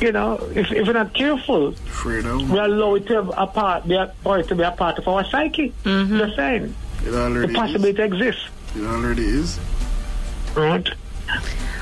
[0.00, 2.48] you know, if, if we're not careful, Fredo.
[2.48, 5.08] we allow it to have a part, be a, for to be a part of
[5.08, 5.72] our psyche.
[5.84, 6.18] Mm-hmm.
[6.18, 6.74] The same.
[7.04, 8.46] It The already possibility exists.
[8.76, 9.58] It already is.
[10.54, 10.88] Right?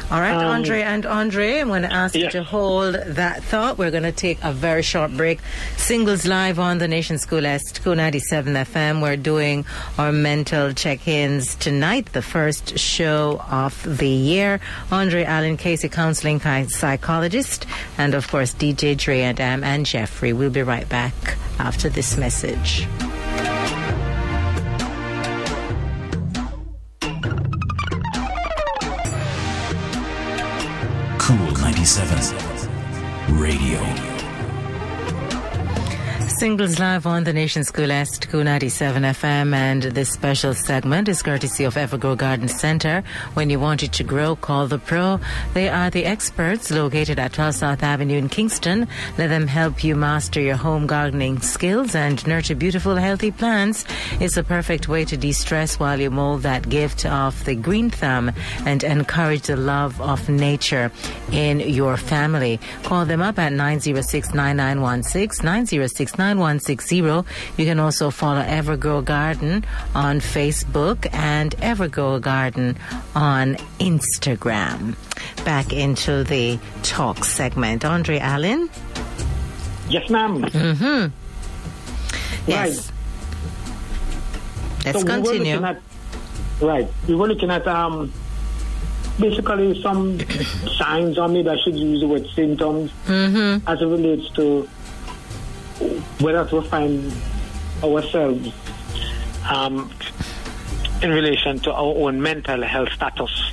[0.09, 3.77] All right, Um, Andre and Andre, I'm going to ask you to hold that thought.
[3.77, 5.41] We're going to take a very short break.
[5.77, 7.43] Singles live on the Nation School
[7.83, 9.03] Cool 97 FM.
[9.03, 9.67] We're doing
[9.99, 14.61] our mental check-ins tonight, the first show of the year.
[14.93, 16.39] Andre Allen Casey, counseling
[16.71, 17.67] psychologist,
[17.99, 20.33] and of course DJ Dre and Am and Jeffrey.
[20.33, 21.15] We'll be right back
[21.59, 22.87] after this message.
[31.87, 32.69] Cool 97
[33.39, 34.16] Radio.
[36.39, 41.23] Singles live on the nation's School Est, Cool 97 FM, and this special segment is
[41.23, 43.03] courtesy of Evergrow Garden Center.
[43.33, 45.19] When you want it to grow, call the pro.
[45.55, 48.87] They are the experts located at 12 South Avenue in Kingston.
[49.17, 53.87] Let them help you master your home gardening skills and nurture beautiful, healthy plants.
[54.21, 58.31] It's a perfect way to de-stress while you mold that gift of the green thumb
[58.67, 60.93] and encourage the love of nature
[61.33, 62.61] in your family.
[62.83, 67.25] Call them up at 906-9916, 906-9160.
[67.57, 72.77] You can also follow Evergrow Garden on Facebook and Evergrow Garden
[73.15, 74.97] on Instagram.
[75.45, 77.85] Back into the talk segment.
[77.85, 78.69] Andre Allen?
[79.89, 80.45] Yes, ma'am.
[82.47, 82.93] Yes.
[84.85, 85.59] Let's so continue.
[85.59, 85.81] looking at,
[86.61, 86.89] right.
[87.09, 88.13] We were looking at um,
[89.19, 90.19] basically some
[90.79, 93.69] signs, or maybe I should use the word symptoms, Mm-hmm.
[93.69, 94.69] as it relates to
[96.21, 97.13] whether to find
[97.83, 98.53] ourselves
[99.51, 99.91] um,
[101.03, 103.53] in relation to our own mental health status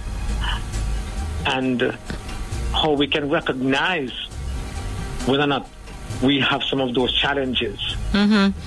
[1.46, 1.98] and
[2.74, 4.12] how we can recognize
[5.26, 5.70] whether or not
[6.22, 7.80] we have some of those challenges.
[8.12, 8.58] Mm-hmm.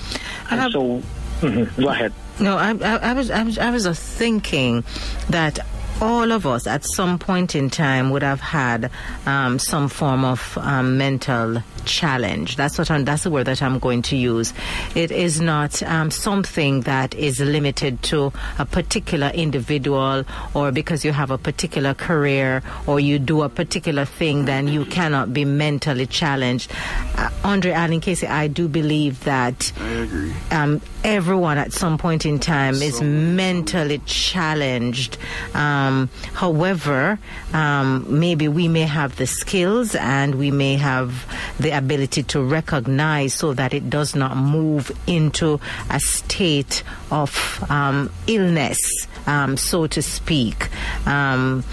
[0.51, 1.01] And have- so,
[1.41, 2.13] mhm, go ahead.
[2.39, 4.83] No, I, I, I was, I was, I was thinking
[5.29, 5.57] that
[6.01, 8.91] all of us at some point in time would have had
[9.25, 12.55] um, some form of um, mental challenge.
[12.55, 14.53] That's what I'm, that's the word that I'm going to use.
[14.93, 21.13] It is not um, something that is limited to a particular individual or because you
[21.13, 26.05] have a particular career or you do a particular thing, then you cannot be mentally
[26.05, 26.71] challenged.
[27.15, 30.33] Uh, Andre Allen Casey, I do believe that I agree.
[30.51, 35.17] um, everyone at some point in time is mentally challenged.
[35.53, 35.86] Um,
[36.33, 37.19] however,
[37.53, 41.25] um, maybe we may have the skills and we may have
[41.59, 47.31] the ability to recognize so that it does not move into a state of
[47.69, 50.69] um, illness, um, so to speak.
[51.05, 51.63] Um,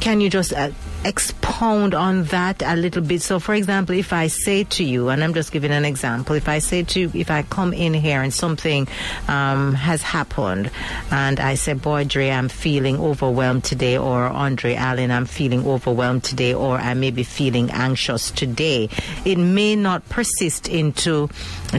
[0.00, 0.70] can you just uh,
[1.04, 3.22] expound on that a little bit?
[3.22, 6.48] So, for example, if I say to you, and I'm just giving an example, if
[6.48, 8.88] I say to you, if I come in here and something
[9.28, 10.70] um, has happened,
[11.10, 16.24] and I say, Boy, Dre, I'm feeling overwhelmed today, or Andre Allen, I'm feeling overwhelmed
[16.24, 18.88] today, or I may be feeling anxious today,
[19.24, 21.28] it may not persist into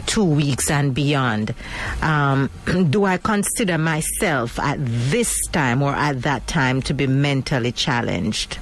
[0.06, 1.54] two weeks and beyond.
[2.02, 2.50] Um,
[2.90, 8.58] do I consider myself at this time or at that time to be mentally challenged?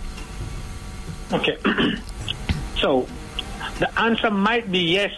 [1.32, 1.58] Okay.
[2.80, 3.06] so
[3.78, 5.12] the answer might be yes,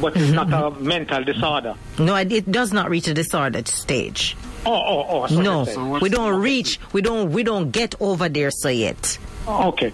[0.00, 1.74] but it's not a mental disorder.
[1.98, 4.36] No, it- does not reach a disordered stage.
[4.64, 5.26] Oh, oh, oh.
[5.28, 6.80] sorry, No, what's we don't reach.
[6.92, 7.30] We don't.
[7.30, 9.16] We don't get over there so yet.
[9.46, 9.92] Oh, okay.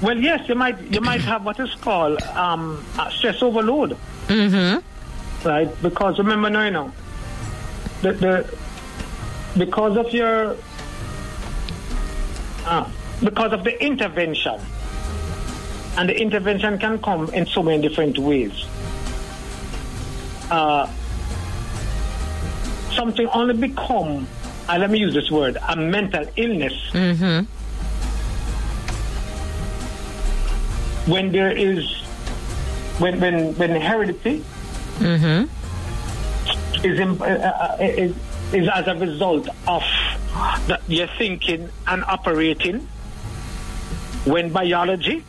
[0.00, 3.96] Well, yes, you might you might have what is called um, stress overload,
[4.28, 5.48] Mm-hmm.
[5.48, 5.82] right?
[5.82, 6.92] Because remember now, you know,
[8.02, 8.58] the, the
[9.58, 10.56] because of your
[12.64, 12.88] uh,
[13.24, 14.60] because of the intervention,
[15.96, 18.64] and the intervention can come in so many different ways.
[20.50, 20.86] Uh,
[22.94, 24.26] something only become,
[24.68, 27.44] uh, let me use this word, a mental illness Mm-hmm.
[31.10, 31.84] when there is
[32.98, 34.44] when when when heredity
[34.98, 36.86] Mm-hmm.
[36.86, 38.14] is, in, uh, uh, is
[38.52, 39.82] is as a result of
[40.68, 42.86] the, your thinking and operating
[44.24, 45.24] when biology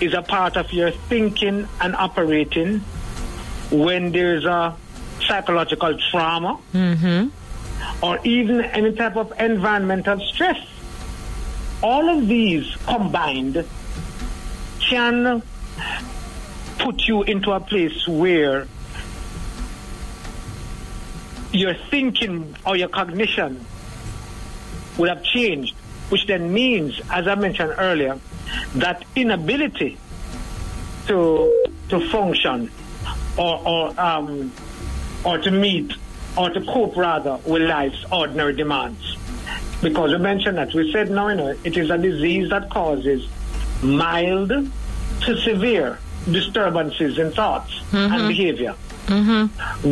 [0.00, 2.78] is a part of your thinking and operating
[3.70, 4.76] when there's a
[5.20, 7.28] psychological trauma Mm-hmm.
[8.04, 10.58] or even any type of environmental stress
[11.82, 13.64] all of these combined
[14.80, 15.42] can
[16.78, 18.66] put you into a place where
[21.52, 23.64] your thinking or your cognition
[24.96, 25.74] would have changed,
[26.08, 28.18] which then means, as I mentioned earlier,
[28.76, 29.98] that inability
[31.06, 32.70] to to function
[33.36, 34.52] or or um,
[35.24, 35.92] or to meet
[36.36, 39.16] or to cope rather with life's ordinary demands.
[39.82, 43.26] Because we mentioned that we said no, you know, it is a disease that causes
[43.82, 45.98] mild to severe
[46.30, 48.74] disturbances in thoughts and behavior.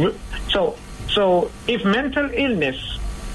[0.05, 0.13] R-
[0.53, 0.77] So,
[1.09, 2.77] so if mental illness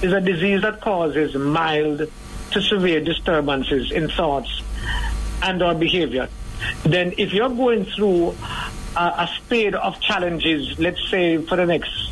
[0.02, 2.10] is a disease that causes mild
[2.52, 4.61] to severe disturbances in thoughts
[5.42, 6.30] and our behavior,
[6.84, 8.36] then if you're going through
[8.96, 12.12] a, a spate of challenges, let's say for the next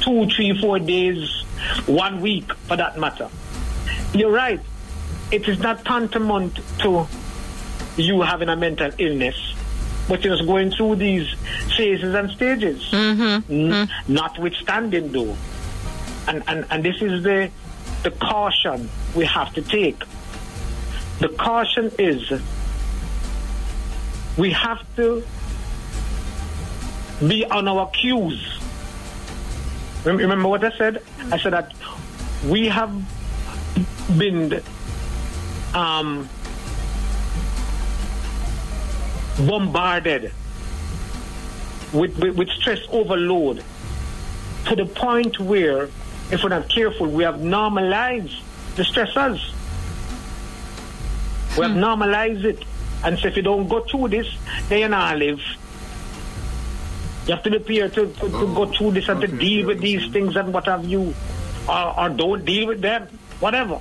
[0.00, 1.44] two, three, four days,
[1.86, 3.28] one week for that matter,
[4.14, 4.60] you're right.
[5.30, 7.06] It is not tantamount to
[7.96, 9.54] you having a mental illness,
[10.08, 11.32] but you're just going through these
[11.76, 12.82] phases and stages.
[12.90, 13.22] Mm-hmm.
[13.22, 14.12] N- mm-hmm.
[14.12, 15.36] Notwithstanding, though,
[16.26, 17.50] and, and, and this is the,
[18.02, 20.02] the caution we have to take.
[21.20, 22.32] The caution is
[24.38, 25.22] we have to
[27.26, 28.58] be on our cues.
[30.04, 31.02] Remember what I said?
[31.30, 31.74] I said that
[32.46, 32.90] we have
[34.16, 34.62] been
[35.74, 36.26] um,
[39.46, 40.32] bombarded
[41.92, 43.62] with, with, with stress overload
[44.66, 45.90] to the point where,
[46.30, 48.40] if we're not careful, we have normalized
[48.76, 49.52] the stressors.
[51.56, 51.80] We have hmm.
[51.80, 52.64] normalized it.
[53.02, 54.28] And so if you don't go through this,
[54.68, 55.40] then you're not live.
[57.26, 59.66] You have to be prepared to, to, to go oh, through this and to deal
[59.66, 61.14] with these things and what have you.
[61.68, 63.06] Or, or don't deal with them.
[63.40, 63.80] Whatever.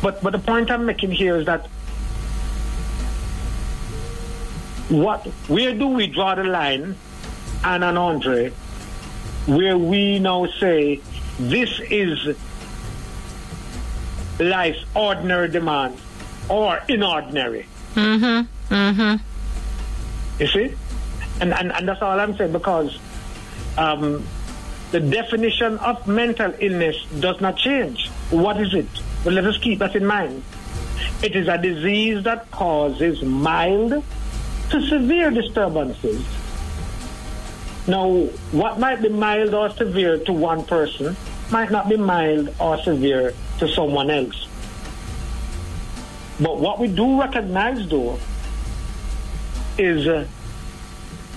[0.00, 1.66] But but the point I'm making here is that
[4.88, 6.96] what where do we draw the line,
[7.64, 8.50] Anna and Andre,
[9.46, 11.00] where we now say
[11.38, 12.36] this is
[14.38, 15.98] life's ordinary demand
[16.48, 17.66] or inordinary?
[17.94, 18.74] Mm-hmm.
[18.74, 20.42] Mm-hmm.
[20.42, 20.74] You see?
[21.40, 22.98] And, and, and that's all I'm saying because
[23.76, 24.24] um,
[24.90, 28.08] the definition of mental illness does not change.
[28.30, 28.88] What is it?
[29.24, 30.42] Well, let us keep that in mind.
[31.22, 34.02] It is a disease that causes mild
[34.70, 36.24] to severe disturbances.
[37.86, 41.16] Now, what might be mild or severe to one person
[41.50, 44.47] might not be mild or severe to someone else.
[46.40, 48.18] But what we do recognize, though,
[49.76, 50.26] is uh,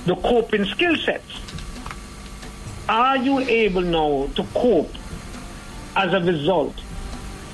[0.06, 1.42] the coping skill sets.
[2.88, 4.94] Are you able now to cope
[5.96, 6.76] as a result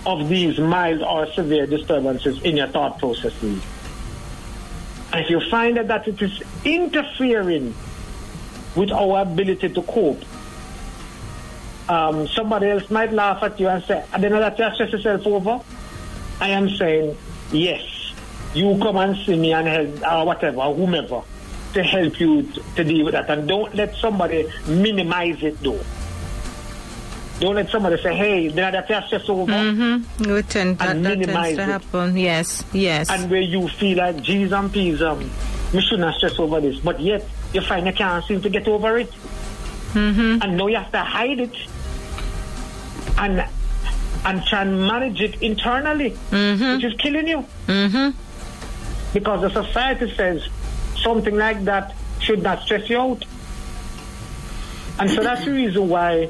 [0.05, 3.62] of these mild or severe disturbances in your thought processes?
[5.12, 7.73] And if you find that, that it is interfering
[8.75, 10.23] with our ability to cope,
[11.89, 14.91] um, somebody else might laugh at you and say, I don't know that you stress
[14.91, 15.62] yourself over.
[16.39, 17.17] I am saying,
[17.51, 18.13] yes,
[18.53, 21.21] you come and see me and help, or whatever, whomever,
[21.73, 23.29] to help you to, to deal with that.
[23.29, 25.79] And don't let somebody minimize it, though.
[27.39, 29.51] Don't let somebody say, hey, then that you stress over.
[29.51, 30.31] Mm-hmm.
[30.33, 31.65] We tend, that, And that tends minimize to it.
[31.65, 32.17] happen.
[32.17, 33.12] Yes, yes.
[33.12, 35.29] And where you feel like, geez and peas, um,
[35.71, 36.79] we shouldn't stress over this.
[36.79, 39.12] But yet, you find you can't seem to get over it.
[39.93, 40.41] mm-hmm.
[40.41, 41.55] and now you have to hide it
[43.17, 43.45] and
[44.25, 47.45] and try and manage it internally, which is killing you.
[47.67, 48.17] Mm-hmm.
[49.13, 50.47] Because the society says
[51.01, 53.23] something like that should not stress you out.
[54.99, 56.30] And so that's the reason why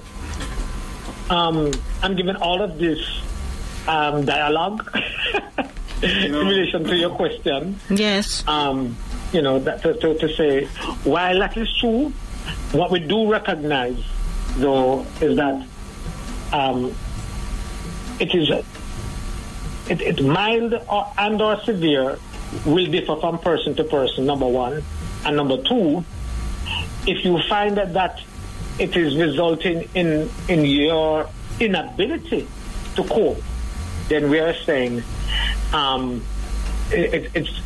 [1.29, 1.71] um,
[2.01, 2.99] I'm giving all of this
[3.87, 4.89] um, dialogue
[6.03, 8.45] in relation to your question Yes.
[8.47, 8.95] um,
[9.33, 10.65] you know, that, to, to, to say,
[11.03, 12.09] while that is true,
[12.71, 13.97] what we do recognize,
[14.57, 15.65] though, is that
[16.53, 16.93] um,
[18.19, 18.49] it is
[19.89, 22.19] it, it mild or, and or severe
[22.65, 24.25] will differ from person to person.
[24.25, 24.83] Number one,
[25.25, 26.03] and number two,
[27.05, 28.21] if you find that that
[28.79, 32.47] it is resulting in in your inability
[32.95, 33.41] to cope,
[34.09, 35.03] then we are saying
[35.73, 36.23] um,
[36.91, 37.61] it, it, it's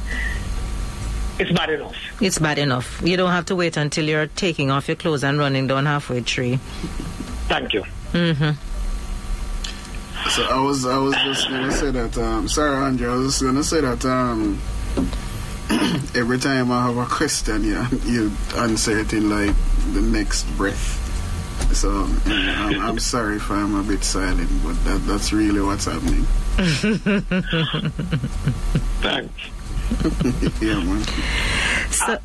[1.40, 1.96] it's bad enough.
[2.22, 3.02] It's bad enough.
[3.04, 6.10] You don't have to wait until you're taking off your clothes and running down Half
[6.10, 6.58] Way Tree.
[7.48, 7.84] Thank you.
[8.14, 8.71] Mm-hmm.
[10.30, 13.44] So I was I was just gonna say that um sorry Andre, I was just
[13.44, 14.62] gonna say that um
[16.16, 19.56] every time I have a question you you answer it in like
[19.94, 21.00] the next breath.
[21.74, 21.90] So
[22.26, 26.26] you I'm, I'm sorry if I'm a bit silent, but that that's really what's happening.
[29.02, 29.42] Thanks.
[30.62, 31.04] yeah, man.
[31.92, 32.18] So,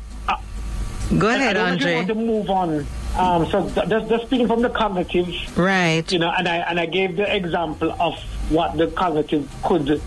[1.17, 2.87] go ahead, don't know if want to move on.
[3.17, 6.09] Um, so th- just, just speaking from the cognitive, Right.
[6.11, 8.13] you know, and I and I gave the example of
[8.49, 10.01] what the cognitive could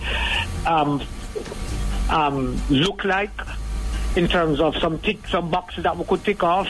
[0.66, 1.02] um,
[2.08, 3.30] um, look like
[4.16, 6.68] in terms of some tick, some boxes that we could tick off,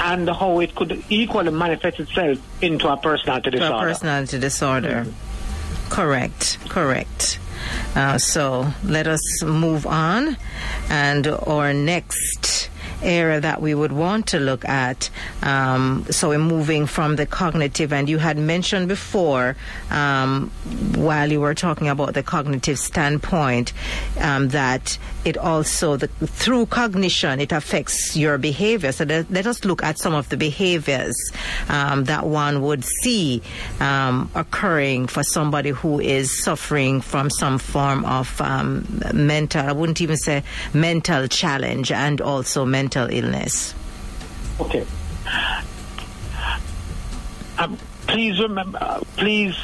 [0.00, 3.86] and how it could equally manifest itself into a personality To a disorder.
[3.88, 5.06] personality disorder.
[5.90, 7.38] Correct, correct.
[7.94, 10.36] Uh, so let us move on.
[10.88, 12.70] And our next
[13.02, 15.10] area that we would want to look at,
[15.42, 19.56] um, so we're moving from the cognitive, and you had mentioned before,
[19.90, 20.50] um,
[20.94, 23.72] while you were talking about the cognitive standpoint,
[24.20, 28.92] um, that it also, the, through cognition, it affects your behavior.
[28.92, 31.16] So let, let us look at some of the behaviors
[31.68, 33.42] um, that one would see
[33.80, 38.84] um, occurring for somebody who is suffering from some form of um,
[39.14, 40.42] mental, I wouldn't even say
[40.74, 43.74] mental challenge and also mental illness.
[44.60, 44.86] Okay.
[47.58, 47.76] Um,
[48.06, 49.54] please remember, please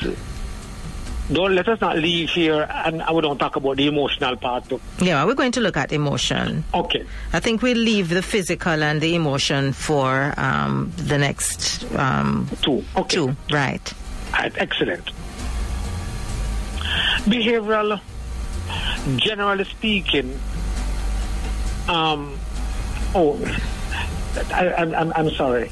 [1.32, 4.68] don't let us not leave here and we don't talk about the emotional part.
[4.68, 4.80] Too.
[5.00, 6.64] Yeah, we're going to look at emotion.
[6.72, 7.04] Okay.
[7.32, 12.82] I think we'll leave the physical and the emotion for um, the next um, Two.
[12.96, 13.16] Okay.
[13.16, 13.36] two.
[13.52, 13.92] Right.
[14.32, 15.10] Right, excellent.
[17.24, 18.00] Behavioral,
[19.16, 20.38] generally speaking,
[21.88, 22.37] um,
[23.14, 23.38] oh,
[24.52, 25.70] I, I'm, I'm, I'm sorry.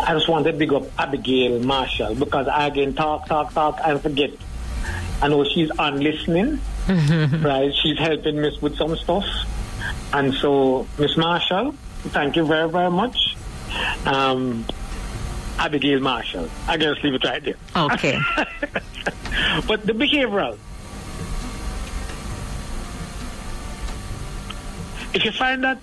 [0.00, 4.00] I just want to big up Abigail Marshall because I again talk, talk, talk and
[4.00, 4.30] forget.
[5.20, 7.72] I know she's on listening, right?
[7.74, 9.24] She's helping Miss with some stuff.
[10.12, 11.72] And so, Miss Marshall,
[12.08, 13.36] thank you very, very much.
[14.06, 14.64] Um,
[15.58, 16.48] Abigail Marshall.
[16.66, 17.54] I just leave it right there.
[17.76, 18.18] Okay.
[19.66, 20.58] But the behavioral.
[25.14, 25.78] If you find that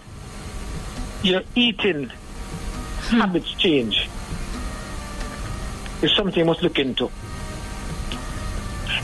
[1.23, 3.19] your eating hmm.
[3.19, 4.09] habits change,
[6.01, 7.05] it's something you must look into.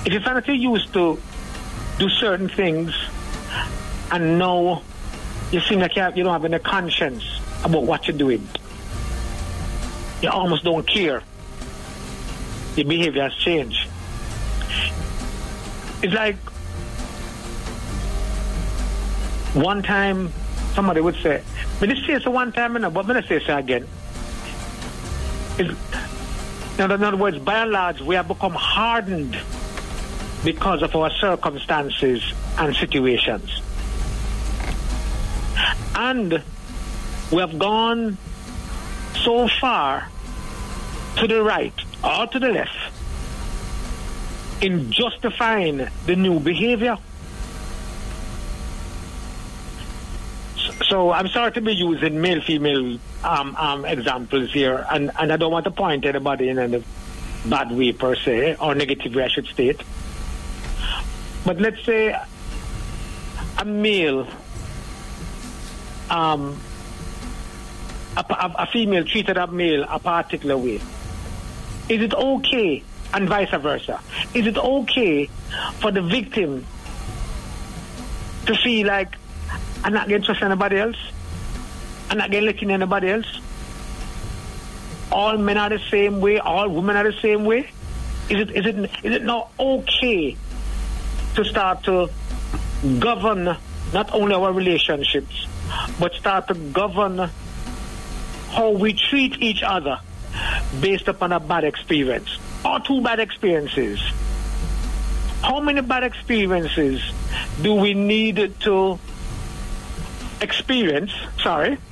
[0.06, 1.20] If you find that you're used to
[1.98, 2.94] do certain things
[4.12, 4.84] and now
[5.52, 7.24] you seem like you, have, you don't have any conscience
[7.64, 8.48] about what you're doing,
[10.22, 11.24] you almost don't care,
[12.76, 13.88] your behavior has changed.
[16.04, 16.38] It's like
[19.54, 20.32] one time
[20.74, 21.42] somebody would say,
[21.80, 23.88] but this say one time, you know, but I'm say again.
[25.60, 25.78] In
[26.80, 29.38] other words, by and large, we have become hardened
[30.44, 32.24] because of our circumstances
[32.58, 33.62] and situations.
[35.94, 36.42] And
[37.32, 38.18] we have gone
[39.24, 40.08] so far
[41.18, 41.74] to the right
[42.04, 42.78] or to the left
[44.62, 46.98] in justifying the new behavior.
[50.92, 55.38] So, I'm sorry to be using male female um, um, examples here, and, and I
[55.38, 56.82] don't want to point anybody in a
[57.46, 59.82] bad way per se, or negative way, I should state.
[61.46, 62.14] But let's say
[63.58, 64.28] a male,
[66.10, 66.60] um,
[68.18, 68.26] a,
[68.60, 70.82] a female treated a male a particular way.
[71.88, 72.84] Is it okay,
[73.14, 74.02] and vice versa?
[74.34, 75.28] Is it okay
[75.80, 76.66] for the victim
[78.48, 79.16] to feel like
[79.84, 80.98] I'm not going to trust anybody else?
[82.10, 83.40] I'm not going to let in anybody else?
[85.12, 86.40] All men are the same way.
[86.40, 87.70] All women are the same way.
[88.30, 90.38] Is it is it is it not okay
[91.36, 92.10] to start to
[93.00, 93.58] govern
[93.94, 95.48] not only our relationships,
[96.00, 97.30] but start to govern
[98.52, 100.00] how we treat each other
[100.80, 104.00] based upon a bad experience or two bad experiences?
[105.42, 107.02] How many bad experiences
[107.62, 109.00] do we need to
[110.42, 111.12] experience?
[111.42, 111.78] Sorry,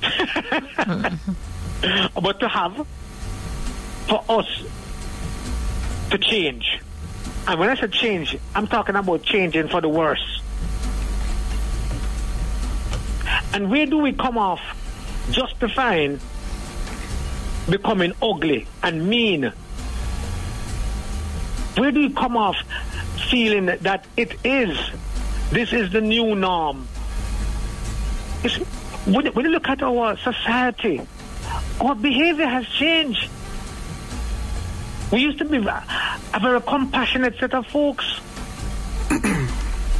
[2.20, 2.86] but to have
[4.08, 4.62] for us
[6.10, 6.80] to change.
[7.46, 10.42] And when I say change, I'm talking about changing for the worse.
[13.52, 14.60] And where do we come off
[15.30, 16.20] justifying
[17.68, 19.52] becoming ugly and mean?
[21.76, 22.56] Where do you come off
[23.30, 24.76] feeling that it is,
[25.50, 26.88] this is the new norm?
[28.42, 28.56] It's,
[29.06, 31.02] when, when you look at our society,
[31.80, 33.28] our behavior has changed.
[35.12, 38.20] We used to be a, very compassionate set of folks.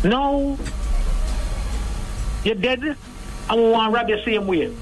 [0.04, 0.56] now,
[2.44, 2.96] you're dead,
[3.50, 4.74] and we want to rob you same way.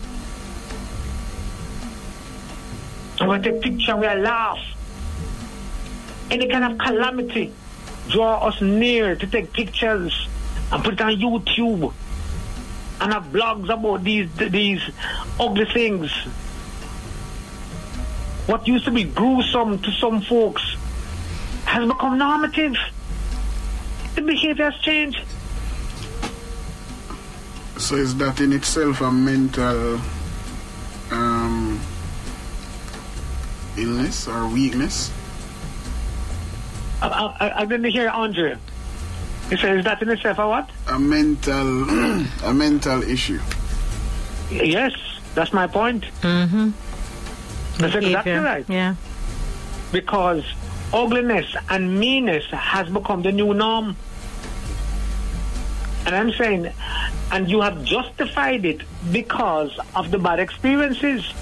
[3.21, 4.59] And we take picture, we laugh.
[6.31, 7.53] Any kind of calamity
[8.09, 10.29] draw us near to take pictures
[10.71, 11.93] and put it on YouTube
[13.01, 14.83] and have blogs about these these
[15.39, 16.11] ugly things.
[18.47, 20.77] What used to be gruesome to some folks
[21.65, 22.77] has become normative.
[24.15, 25.21] The behavior has changed.
[27.77, 30.01] So is that in itself a mental
[31.11, 31.81] um,
[33.77, 35.13] illness or weakness?
[37.01, 38.59] I, I, I didn't hear Andre.
[39.51, 40.71] He says, is that in itself a what?
[40.89, 41.85] A mental
[42.45, 43.41] a mental issue.
[44.51, 44.93] Yes,
[45.35, 46.05] that's my point.
[46.21, 46.71] Mm-hmm.
[47.79, 48.43] That's exactly Behavior.
[48.43, 48.65] right.
[48.69, 48.95] Yeah.
[49.93, 50.45] Because
[50.93, 53.97] ugliness and meanness has become the new norm.
[56.07, 56.71] And I'm saying,
[57.31, 58.83] and you have justified it
[59.13, 61.33] because of the bad experiences.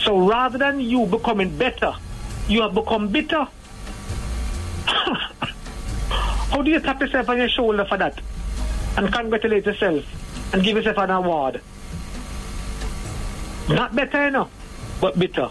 [0.00, 1.94] So rather than you becoming better,
[2.48, 3.46] you have become bitter.
[6.58, 8.20] How do you tap yourself on your shoulder for that?
[8.96, 10.04] And congratulate yourself
[10.52, 11.60] and give yourself an award?
[13.68, 14.48] Not better, you know,
[15.00, 15.50] but bitter.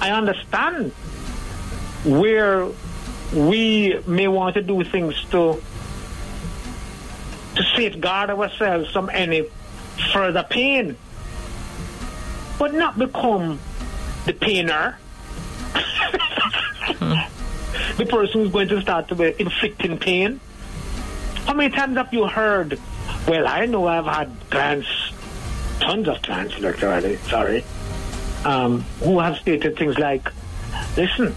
[0.00, 0.92] I understand
[2.04, 2.68] where
[3.34, 5.60] we may want to do things to
[7.56, 9.46] to safeguard ourselves from any
[10.12, 10.96] further pain,
[12.60, 13.58] but not become
[14.26, 14.94] the painer.
[16.84, 17.33] Hmm.
[17.96, 20.40] The person who's going to start to be inflicting pain.
[21.46, 22.80] How many times have you heard?
[23.28, 24.88] Well, I know I've had clients,
[25.80, 27.64] tons of clients, literally, sorry,
[28.44, 30.30] um, who have stated things like,
[30.96, 31.32] listen,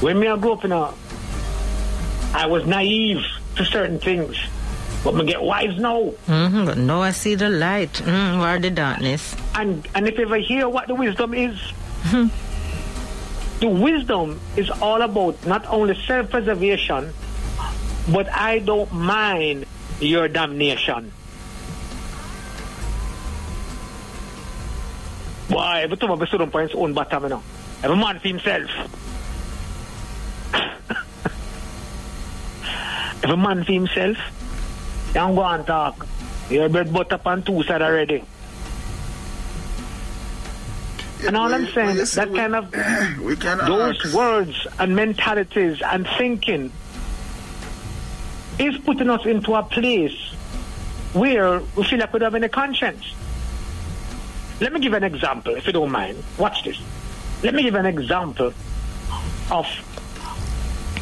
[0.00, 0.92] when me I grew up in a,
[2.34, 3.24] I was naive
[3.56, 4.36] to certain things,
[5.02, 6.12] but me get wise now.
[6.26, 6.66] Mm-hmm.
[6.66, 7.92] But now I see the light.
[7.94, 9.34] Mm, where the darkness?
[9.54, 11.58] And and if you ever hear what the wisdom is,
[13.60, 17.12] the wisdom is all about not only self-preservation,
[18.12, 19.66] but I don't mind
[20.00, 21.12] your damnation.
[25.48, 25.86] Why?
[25.86, 27.42] Time I be stood on own bottom, you know.
[27.82, 28.70] Every man for himself.
[33.22, 34.18] Every man for himself.
[35.14, 36.06] Don't go and talk.
[36.50, 38.22] Your bread butter on two side already.
[41.24, 42.70] And all Well, I'm saying, you see, that we- kind of
[43.22, 44.14] we can those ask.
[44.14, 46.72] words and mentalities and thinking
[48.58, 50.16] is putting us into a place
[51.12, 53.04] where we feel like we don't have any conscience.
[54.60, 56.22] Let me give an example, if you don't mind.
[56.38, 56.78] Watch this.
[57.42, 58.52] Let me give an example
[59.50, 59.66] of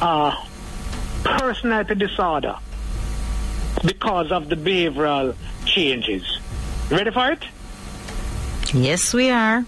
[0.02, 0.34] uh,
[1.24, 2.56] personality disorder
[3.84, 5.34] because of the behavioral
[5.64, 6.40] changes.
[6.90, 7.44] Ready for it?
[8.72, 9.64] Yes, we are.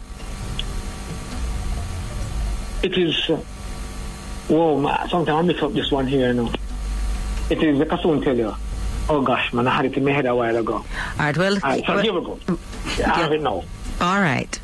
[2.82, 3.28] It is.
[3.30, 3.36] Uh,
[4.48, 6.52] whoa, man, sometimes I mix up this one here now.
[7.50, 8.54] It is, like I soon tell you.
[9.08, 10.74] Oh gosh, man, I had it in my head a while ago.
[10.74, 10.84] All
[11.18, 11.36] right.
[11.36, 12.38] Well, All right, so well- here we go.
[13.04, 13.62] I have it now.
[14.00, 14.60] all right.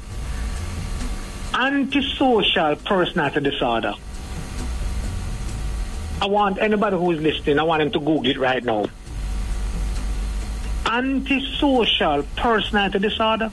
[1.54, 3.94] Antisocial personality disorder.
[6.20, 8.86] I want anybody who is listening, I want them to Google it right now.
[10.86, 13.50] Antisocial personality disorder.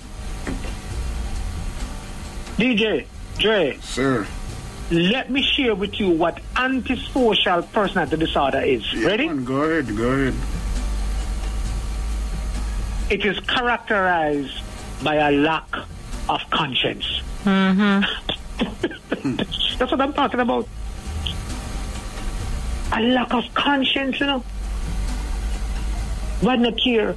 [2.57, 3.05] DJ,
[3.38, 4.28] Dre, Sir.
[4.92, 8.92] Let me share with you what antisocial personality disorder is.
[8.94, 9.28] Yeah, Ready?
[9.28, 10.34] man, Go ahead, go ahead.
[13.10, 14.62] It is characterized
[15.04, 15.68] by a lack
[16.28, 17.06] of conscience.
[17.44, 18.02] Mm-hmm.
[19.78, 20.68] That's what I'm talking about.
[22.92, 24.40] A lack of conscience, you know.
[26.42, 27.14] Why not care?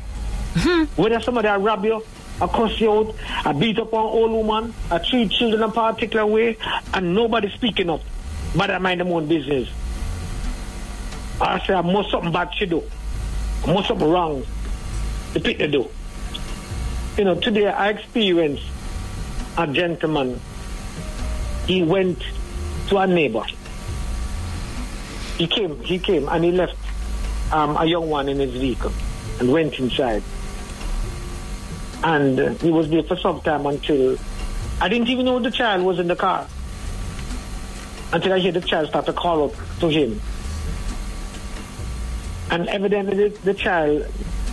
[0.96, 2.02] Whether somebody a rob you,
[2.42, 3.14] a cuss you out,
[3.46, 6.58] a beat up one old woman, a treat children a particular way,
[6.92, 8.00] and nobody speaking up.
[8.56, 9.68] But I mind them own business.
[11.40, 12.82] I say I must something bad she do.
[13.64, 14.44] I must something wrong.
[15.34, 15.88] The people do.
[17.16, 18.64] You know, today I experienced
[19.56, 20.40] a gentleman.
[21.68, 22.22] He went
[22.88, 23.44] to a neighbor.
[25.38, 26.76] He came, he came, and he left
[27.52, 28.92] um, a young one in his vehicle
[29.38, 30.24] and went inside.
[32.04, 34.18] And uh, he was there for some time until
[34.80, 36.46] I didn't even know the child was in the car.
[38.12, 40.20] Until I hear the child start to call up to him.
[42.50, 44.06] And evidently the, the child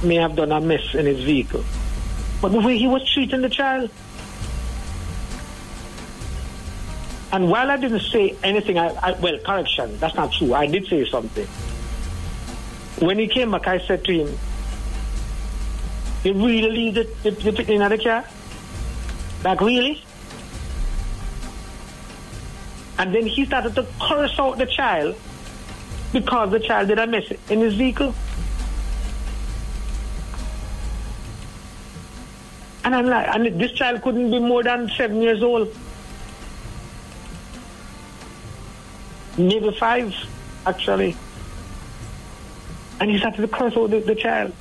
[0.04, 1.66] may have done a mess in his vehicle.
[2.42, 3.90] But the way he was treating the child,
[7.32, 10.54] And while I didn't say anything, I, I, well, correction, that's not true.
[10.54, 11.46] I did say something.
[13.06, 14.40] When he came back, I said to him,
[16.24, 18.26] You really leave the, the, the picnic in the car?
[19.44, 20.04] Like, really?
[22.98, 25.16] And then he started to curse out the child
[26.12, 28.14] because the child did a mess in his vehicle.
[32.84, 35.74] And I'm like, and this child couldn't be more than seven years old.
[39.38, 40.14] Maybe five,
[40.66, 41.16] actually.
[43.00, 44.54] And he started to curse out the, the child.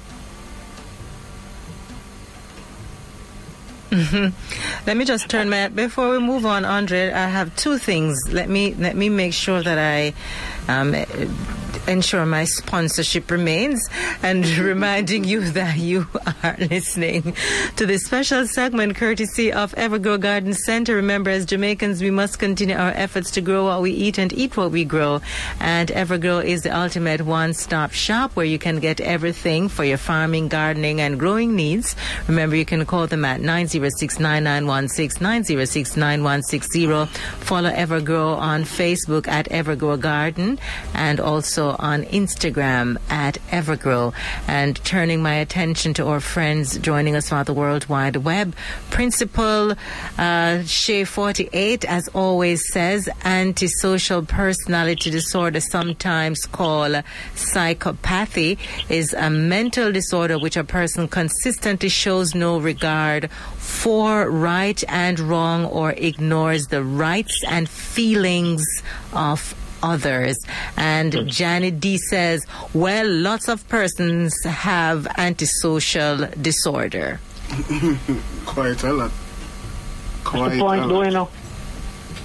[3.90, 4.86] Mm-hmm.
[4.86, 7.10] Let me just turn my before we move on, Andre.
[7.10, 8.30] I have two things.
[8.30, 10.12] Let me let me make sure that I
[10.68, 10.94] um,
[11.88, 13.88] ensure my sponsorship remains
[14.22, 16.06] and reminding you that you
[16.42, 17.34] are listening
[17.76, 20.94] to this special segment courtesy of Evergrow Garden Center.
[20.96, 24.56] Remember, as Jamaicans, we must continue our efforts to grow what we eat and eat
[24.56, 25.20] what we grow.
[25.60, 30.48] And Evergrow is the ultimate one-stop shop where you can get everything for your farming,
[30.48, 31.96] gardening, and growing needs.
[32.26, 37.08] Remember, you can call them at 906-9916, 906-9160.
[37.08, 40.57] Follow Evergrow on Facebook at Evergrow Garden
[40.94, 44.14] and also on Instagram at Evergrow.
[44.46, 48.54] And turning my attention to our friends joining us on the World Wide Web.
[48.90, 49.74] Principal
[50.18, 57.02] uh, Shea 48, as always says, antisocial personality disorder, sometimes called
[57.34, 65.20] psychopathy, is a mental disorder which a person consistently shows no regard for right and
[65.20, 68.64] wrong or ignores the rights and feelings
[69.12, 70.38] of others.
[70.76, 77.20] And Janet D says, well, lots of persons have antisocial disorder.
[78.46, 79.10] Quite a lot.
[80.24, 81.06] Quite the a point, though, lot.
[81.06, 81.28] you know.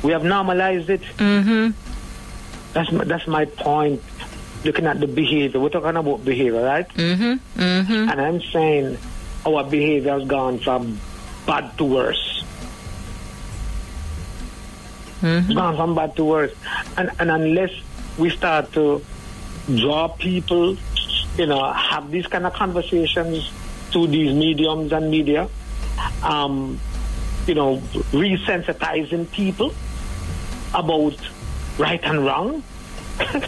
[0.03, 1.01] We have normalized it.
[1.17, 1.71] Mm-hmm.
[2.73, 4.01] That's my, that's my point.
[4.65, 6.87] Looking at the behavior, we're talking about behavior, right?
[6.89, 7.61] Mm-hmm.
[7.61, 8.09] Mm-hmm.
[8.09, 8.97] And I'm saying
[9.45, 10.99] our behavior has gone from
[11.45, 12.32] bad to worse.
[15.23, 16.51] It's gone from bad to worse.
[16.97, 17.71] And, and unless
[18.17, 19.03] we start to
[19.75, 20.75] draw people,
[21.37, 23.49] you know, have these kind of conversations
[23.91, 25.47] through these mediums and media,
[26.23, 26.79] um,
[27.47, 27.77] you know,
[28.11, 29.73] resensitizing people
[30.73, 31.15] about
[31.77, 32.63] right and wrong.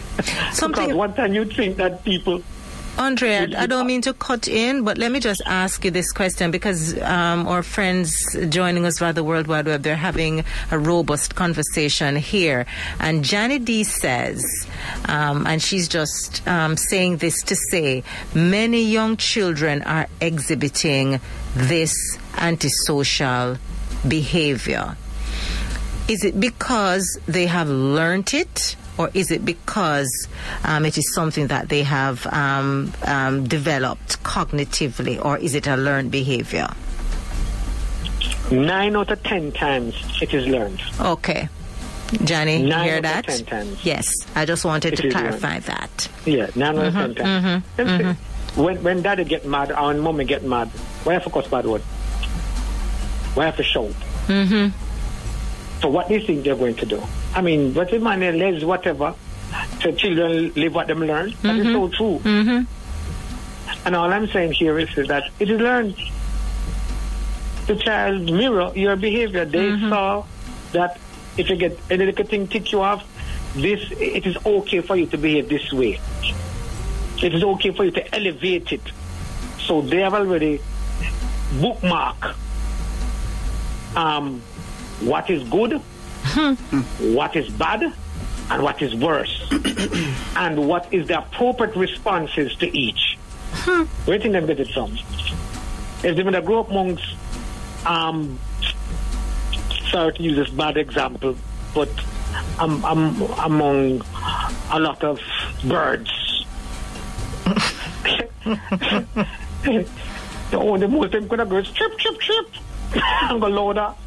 [0.52, 2.42] Something- because one time you think that people
[2.98, 6.50] Andre, I, don't mean to cut in, but let me just ask you this question
[6.50, 11.34] because um, our friends joining us via the World Wide Web, they're having a robust
[11.34, 12.64] conversation here.
[12.98, 14.66] And Janet D says,
[15.08, 18.02] um, and she's just um, saying this to say,
[18.34, 21.20] many young children are exhibiting
[21.54, 23.58] this antisocial
[24.08, 24.96] behavior.
[26.08, 28.76] Is it because they have learnt it?
[28.98, 30.28] Or is it because
[30.64, 35.76] um, it is something that they have um, um, developed cognitively, or is it a
[35.76, 36.68] learned behavior?
[38.50, 40.80] nine out of ten times it is learned.
[41.00, 41.48] Okay.
[42.22, 43.26] Johnny, you Nine hear that?
[43.26, 43.84] 10 times.
[43.84, 46.08] Yes, I just wanted It to clarify that.
[46.24, 47.44] Yeah, nine out of ten times.
[47.44, 48.62] mhm, Let's see.
[48.62, 50.68] When when daddy get mad or when mommy get mad,
[51.04, 51.82] why have to cuss bad word?
[53.34, 53.90] Why have to shout?
[54.28, 55.80] Mm-hmm.
[55.80, 57.02] So what do you think they're going to do?
[57.36, 59.14] I mean, what the man les whatever.
[59.82, 61.34] So children live what them learn.
[61.42, 62.18] That is so true.
[62.24, 63.86] Mm-hmm.
[63.86, 65.96] And all I'm saying here is, is that it is learned.
[67.66, 69.44] The child mirror your behavior.
[69.44, 70.24] They saw
[70.72, 70.98] that
[71.36, 73.04] if you get any little thing tick you off,
[73.54, 76.00] this it is okay for you to behave this way.
[77.22, 78.82] It is okay for you to elevate it.
[79.58, 80.60] So they have already
[81.60, 82.34] bookmark
[83.94, 84.40] um,
[85.00, 85.80] what is good,
[87.14, 87.92] what is bad,
[88.50, 89.46] and what is worse,
[90.36, 93.18] and what is the appropriate responses to each.
[94.04, 94.96] Where think they get it from?
[96.02, 97.04] If they would have grown up amongst,
[97.84, 98.38] um,
[99.90, 101.36] sorry to use this bad example,
[101.74, 101.90] but
[102.58, 104.02] um, um, among
[104.70, 105.20] a lot of
[105.64, 106.10] birds.
[108.46, 109.86] the
[110.54, 112.46] only most them could have go is chirp, chirp, chirp.
[112.94, 113.98] I'm going to load up.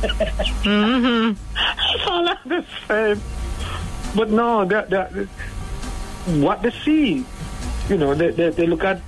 [0.00, 2.08] That's mm-hmm.
[2.08, 3.20] all just saying.
[4.14, 5.12] But no, that, that,
[6.42, 7.24] what they see,
[7.88, 9.00] you know, they, they, they look at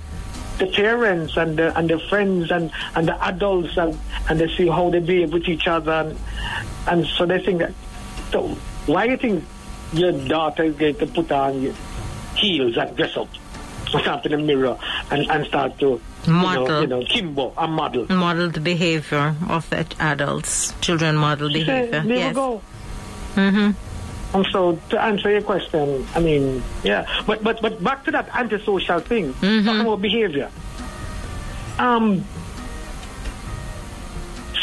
[0.57, 3.97] the parents and the, and the friends and, and the adults and,
[4.29, 6.17] and they see how they behave with each other and,
[6.87, 7.73] and so they think that
[8.31, 8.47] so
[8.85, 9.43] why do you think
[9.93, 11.73] your daughter is going to put on
[12.35, 13.27] heels and dress up
[13.93, 14.77] and stand in the mirror
[15.09, 16.81] and, and start to you know, Model.
[16.81, 20.73] you know kimbo and model Model the behavior of the adults.
[20.81, 22.01] Children model behavior.
[22.01, 22.35] there yes.
[22.35, 22.61] go
[23.35, 24.35] Mm-hmm.
[24.35, 28.29] And so to answer your question, I mean, yeah, but but but back to that
[28.33, 30.49] antisocial thing, talking about behavior.
[31.77, 32.23] Um,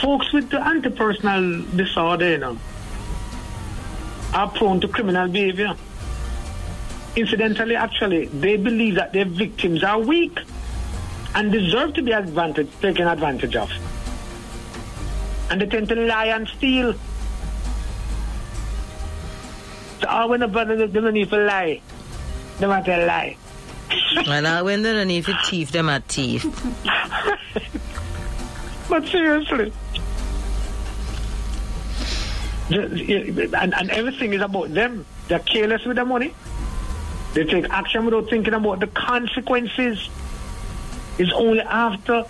[0.01, 2.59] folks with the antipersonal disorder, you know,
[4.33, 5.75] are prone to criminal behavior.
[7.17, 10.39] incidentally, actually, they believe that their victims are weak
[11.35, 13.71] and deserve to be advantage, taken advantage of.
[15.51, 16.95] And they tend to lie and steal.
[20.01, 21.81] So all when the brother, they don't need to lie.
[22.59, 23.37] They want to lie.
[24.17, 26.45] And now when they don't need to thief, them are thief.
[28.89, 29.73] But seriously.
[32.71, 35.05] And, and everything is about them.
[35.29, 36.35] They're careless with their money.
[37.35, 40.09] They take action without thinking about the consequences.
[41.19, 42.25] It's only after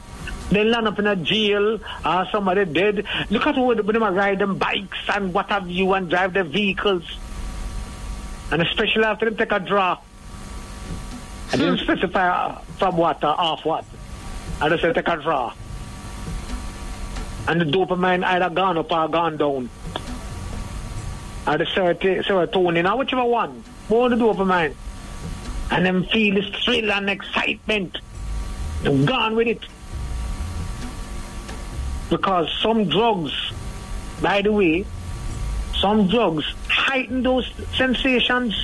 [0.51, 3.05] they land up in a jail or somebody dead.
[3.31, 3.61] Look at they
[3.99, 7.05] are ride them bikes and what have you and drive their vehicles.
[8.51, 9.99] And especially after they take a draw.
[11.53, 11.85] I didn't hmm.
[11.85, 13.85] specify uh, from what or off what.
[14.61, 15.53] I just said take a draw.
[17.47, 19.71] And the dopamine either gone up or gone down.
[21.47, 23.65] Or the serot- serotonin or whichever one.
[23.89, 24.75] More the dopamine.
[25.71, 27.99] And then feel this thrill and excitement.
[28.85, 29.63] And gone with it.
[32.11, 33.33] Because some drugs,
[34.23, 34.85] by the way,
[35.79, 38.55] some drugs heighten those sensations.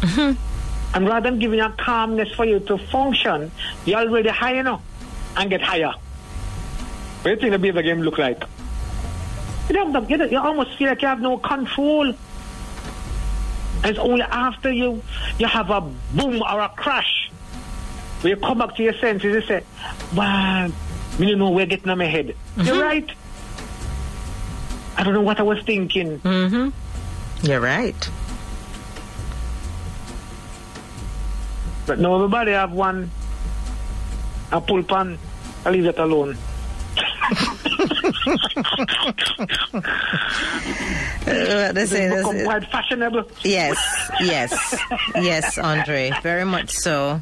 [0.00, 0.96] Mm-hmm.
[0.96, 3.50] And rather than giving a calmness for you to function,
[3.84, 4.82] you're already high enough
[5.36, 5.92] and get higher.
[7.22, 8.42] What do you think the beaver game look like?
[9.68, 12.08] You, don't you, don't- you almost feel like you have no control.
[12.08, 12.16] And
[13.84, 15.02] it's only after you
[15.38, 17.13] you have a boom or a crash
[18.24, 19.62] where you come back to your senses, you say,
[20.14, 20.66] wow,
[21.18, 22.34] me don't know where getting on my head.
[22.56, 23.08] You're right.
[24.96, 26.20] I don't know what I was thinking.
[26.20, 27.46] Mm-hmm.
[27.46, 28.10] You're right.
[31.84, 33.10] But no, everybody have one.
[34.52, 35.18] A pull pan.
[35.66, 36.38] I leave it alone.
[41.26, 43.24] Uh, they say, become quite fashionable.
[43.42, 43.76] yes,
[44.20, 44.76] yes,
[45.16, 46.12] yes, Andre.
[46.22, 47.20] Very much so.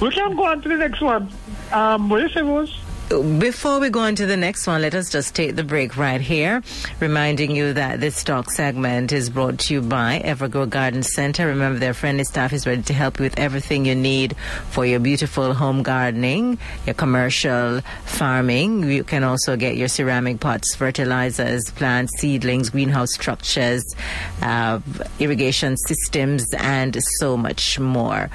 [0.00, 1.28] We can go on to the next one.
[1.72, 2.78] Um, what you say, Rose?
[3.08, 6.20] Before we go on to the next one, let us just take the break right
[6.20, 6.62] here,
[7.00, 11.46] reminding you that this talk segment is brought to you by Evergrow Garden Center.
[11.46, 14.36] Remember, their friendly staff is ready to help you with everything you need
[14.68, 18.90] for your beautiful home gardening, your commercial farming.
[18.90, 23.96] You can also get your ceramic pots, fertilizers, plants, seedlings, greenhouse structures,
[24.42, 24.80] uh,
[25.18, 28.28] irrigation systems, and so much more.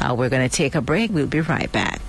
[0.00, 1.10] Uh, we're going to take a break.
[1.10, 2.00] We'll be right back.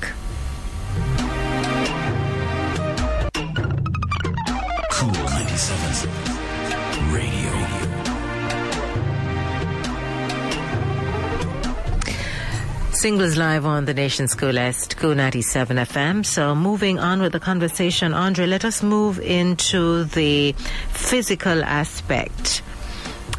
[13.06, 16.26] Singles live on the nation's coolest, Est, Cool 97 FM.
[16.26, 20.54] So moving on with the conversation, Andre, let us move into the
[20.90, 22.64] physical aspect.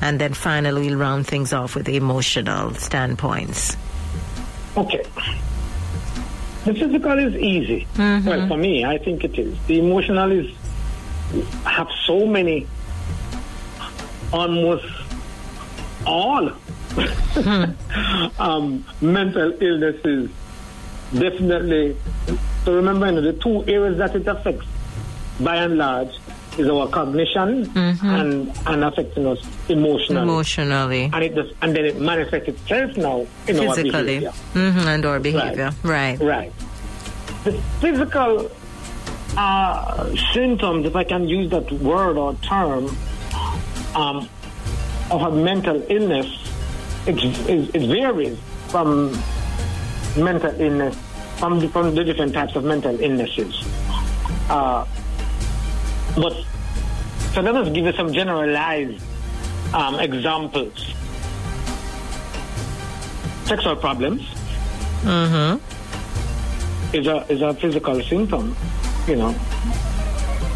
[0.01, 3.77] And then finally we'll round things off with the emotional standpoints.
[4.77, 5.05] Okay.
[6.65, 7.89] The physical is easy.
[7.95, 8.29] Mm-hmm.
[8.29, 9.59] Well, for me, I think it is.
[9.67, 10.55] The emotional is
[11.65, 12.69] have so many,
[14.33, 14.87] almost
[16.07, 16.53] all
[18.39, 20.31] um, mental illnesses.
[21.13, 21.97] Definitely.
[22.65, 24.67] So remember, you know, the two areas that it affects,
[25.41, 26.17] by and large,
[26.59, 29.39] is our cognition and and affecting us
[29.69, 30.23] emotionally.
[30.23, 34.31] Emotionally, and it does, and then it manifests itself now in our physically, behavior.
[34.53, 35.71] hmm and or behavior.
[35.83, 36.19] Right.
[36.19, 36.53] Right.
[37.45, 38.51] The physical
[39.37, 42.97] uh, symptoms, if I can use that word or term,
[43.95, 44.29] um,
[45.11, 46.27] of a mental illness,
[47.07, 48.39] it, it, it varies
[48.69, 49.13] from
[50.17, 50.97] mental illness,
[51.39, 53.65] from the, from the different types of mental illnesses.
[54.49, 54.87] Uh,
[56.17, 56.35] but
[57.33, 59.03] so let us give you some generalized
[59.75, 60.95] um, examples.
[63.45, 64.23] Sexual problems
[65.03, 65.61] Mm-hmm.
[66.97, 68.57] is a is a physical symptom.
[69.07, 69.35] You know,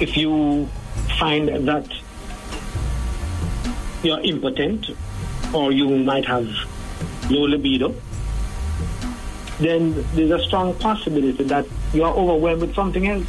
[0.01, 0.67] if you
[1.19, 1.87] find that
[4.03, 4.87] you're impotent
[5.55, 6.47] or you might have
[7.31, 7.95] low libido,
[9.59, 13.29] then there's a strong possibility that you are overwhelmed with something else,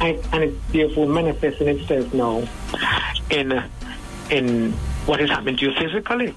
[0.00, 2.42] and, and it therefore manifesting itself now.
[3.30, 3.62] In
[4.30, 4.72] in
[5.06, 6.34] what is happening to you physically.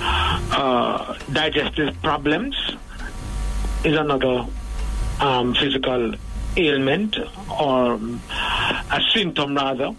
[0.00, 2.56] Uh, digestive problems
[3.84, 4.46] is another
[5.20, 6.14] um, physical
[6.56, 7.16] ailment
[7.60, 9.94] or um, a symptom rather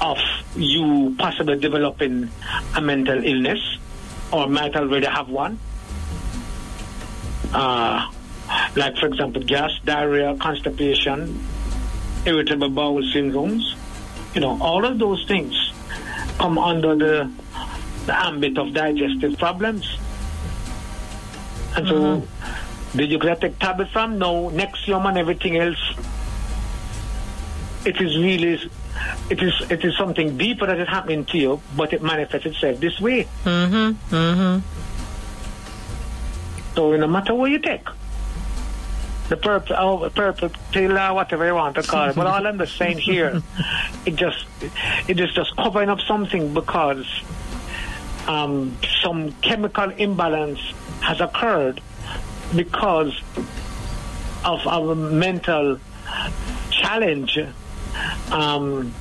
[0.00, 0.18] of
[0.54, 2.30] you possibly developing
[2.76, 3.78] a mental illness
[4.32, 5.58] or might already have one.
[7.52, 8.10] Uh,
[8.76, 11.38] like for example gas, diarrhea, constipation,
[12.26, 13.62] irritable bowel syndromes,
[14.34, 15.72] you know, all of those things
[16.38, 17.30] come under the,
[18.06, 19.98] the ambit of digestive problems.
[21.76, 22.28] And so,
[22.96, 24.18] did you get take tablet from?
[24.18, 24.50] No.
[24.50, 25.78] Nexium and everything else.
[27.84, 28.70] It is really,
[29.30, 32.80] it is it is something deeper that is happening to you, but it manifests itself
[32.80, 33.26] this way.
[33.44, 34.14] Mm-hmm.
[34.14, 34.84] Mm-hmm.
[36.74, 37.86] So no matter what you take,
[39.28, 42.76] the purple, oh, purple or whatever you want to call it, but all I'm just
[42.76, 43.42] saying here,
[44.06, 44.46] it just,
[45.06, 47.06] it is just covering up something because
[48.26, 50.60] um, some chemical imbalance
[51.00, 51.80] has occurred
[52.54, 53.20] because
[54.44, 55.78] of our mental
[56.70, 57.38] challenge
[58.30, 58.94] um,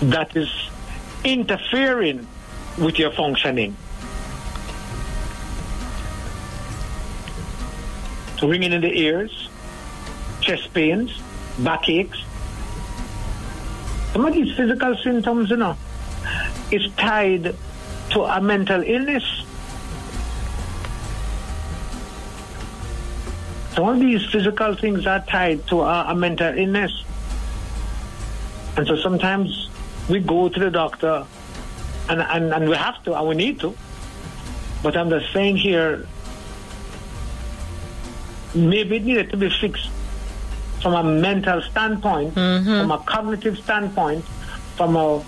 [0.00, 0.50] that is
[1.24, 2.26] interfering
[2.78, 3.76] with your functioning.
[8.42, 9.48] Ringing in the ears,
[10.40, 11.18] chest pains,
[11.58, 12.22] backaches.
[14.12, 15.76] Some of these physical symptoms, you know,
[16.70, 17.54] is tied
[18.10, 19.24] to a mental illness.
[23.74, 26.92] Some of these physical things are tied to a, a mental illness.
[28.76, 29.68] And so sometimes
[30.08, 31.26] we go to the doctor
[32.08, 33.74] and, and, and we have to and we need to.
[34.82, 36.06] But I'm just saying here,
[38.54, 39.90] maybe it needed to be fixed
[40.82, 44.24] from a mental standpoint, from a cognitive standpoint,
[44.76, 45.24] from a,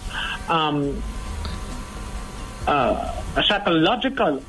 [0.48, 1.02] um,
[2.66, 4.42] uh, a psychological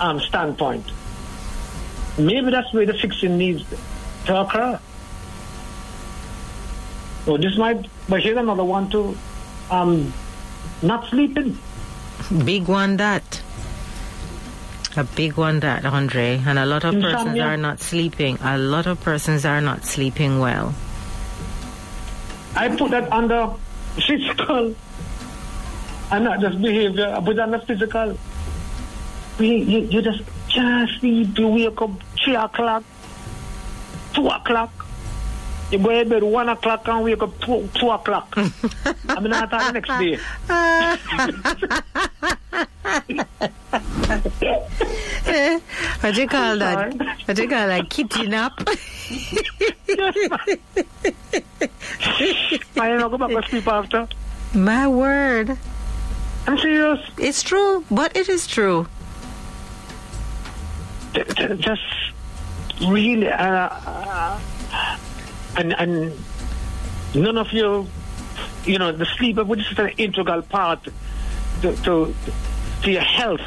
[0.00, 0.84] um, standpoint.
[2.18, 3.64] Maybe that's where the fixing needs
[4.26, 4.78] to occur.
[7.26, 9.18] So this might, but here's another one too.
[9.68, 10.14] Um,
[10.80, 11.58] not sleeping.
[12.44, 13.42] Big one that.
[14.96, 16.40] A big one that, Andre.
[16.46, 18.38] And a lot of persons are not sleeping.
[18.42, 20.72] A lot of persons are not sleeping well.
[22.54, 23.52] I put that under
[23.96, 24.74] physical
[26.12, 27.12] and not just behavior.
[27.12, 28.16] I put it under physical.
[29.40, 31.36] You, you, you just can't sleep.
[31.36, 31.90] You wake up
[32.24, 32.84] 3 o'clock,
[34.14, 34.70] 2 o'clock.
[35.70, 38.32] You go to bed 1 o'clock and wake up 2, 2 o'clock.
[38.36, 40.18] I mean, I thought the next day.
[46.00, 46.94] What do you call that?
[47.24, 47.90] What do you call that?
[47.90, 48.52] Kitty nap?
[52.76, 54.08] I don't go back to sleep after.
[54.54, 55.58] My word.
[56.46, 57.00] I'm serious.
[57.18, 58.86] It's true, but it is true.
[61.58, 61.82] Just
[62.82, 64.38] really, uh, uh,
[65.56, 66.12] and and
[67.14, 67.88] none of you,
[68.64, 70.82] you know, the sleep, which is an integral part
[71.62, 72.14] to to,
[72.82, 73.40] to your health,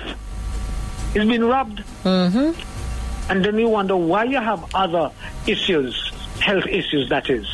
[1.14, 1.84] is being robbed.
[2.04, 3.32] Mm-hmm.
[3.32, 5.12] And then you wonder why you have other
[5.46, 7.48] issues, health issues, that is.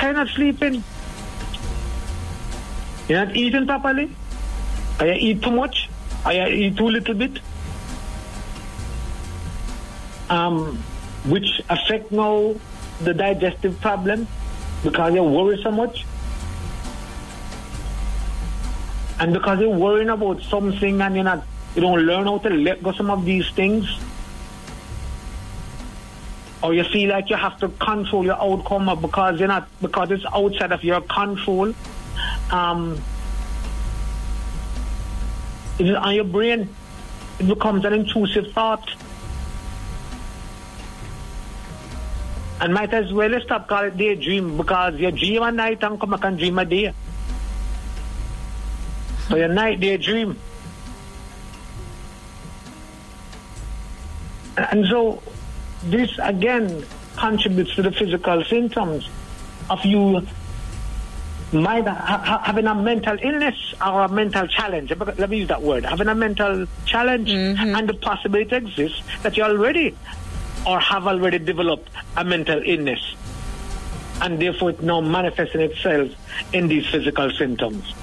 [0.00, 0.82] Are you not sleeping?
[3.08, 4.10] You're not eating properly?
[4.98, 5.88] Are you eat too much?
[6.24, 7.38] Are you eat too little bit?
[10.28, 10.76] Um,
[11.26, 12.54] which affect now
[13.00, 14.26] the digestive problem
[14.82, 16.04] because you worry so much.
[19.20, 21.44] And because you're worrying about something and you're not,
[21.74, 23.98] you don't learn how to let go some of these things,
[26.62, 30.24] or you feel like you have to control your outcome because you're not because it's
[30.26, 31.74] outside of your control.
[32.50, 33.00] Um,
[35.78, 36.68] it is on your brain.
[37.40, 38.88] It becomes an intrusive thought.
[42.60, 46.10] And might as well stop calling it daydream because you dream at night and come
[46.10, 46.92] back and dream a day.
[49.28, 50.36] So your night daydream.
[54.56, 55.22] And so
[55.84, 56.84] this again
[57.16, 59.08] contributes to the physical symptoms
[59.70, 60.26] of you
[61.52, 64.92] might ha- ha- having a mental illness or a mental challenge.
[65.18, 65.84] Let me use that word.
[65.84, 67.74] Having a mental challenge mm-hmm.
[67.74, 69.94] and the possibility exists that you're already
[70.66, 73.14] or have already developed a mental illness.
[74.20, 76.10] And therefore it's now manifesting itself
[76.52, 77.94] in these physical symptoms.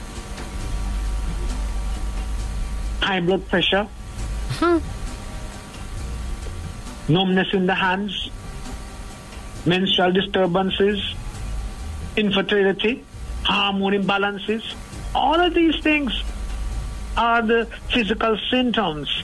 [3.02, 3.88] High blood pressure,
[4.60, 4.78] hmm.
[7.12, 8.32] numbness in the hands,
[9.66, 11.14] menstrual disturbances,
[12.16, 13.04] infertility,
[13.44, 14.74] hormone imbalances.
[15.14, 16.24] All of these things
[17.18, 19.24] are the physical symptoms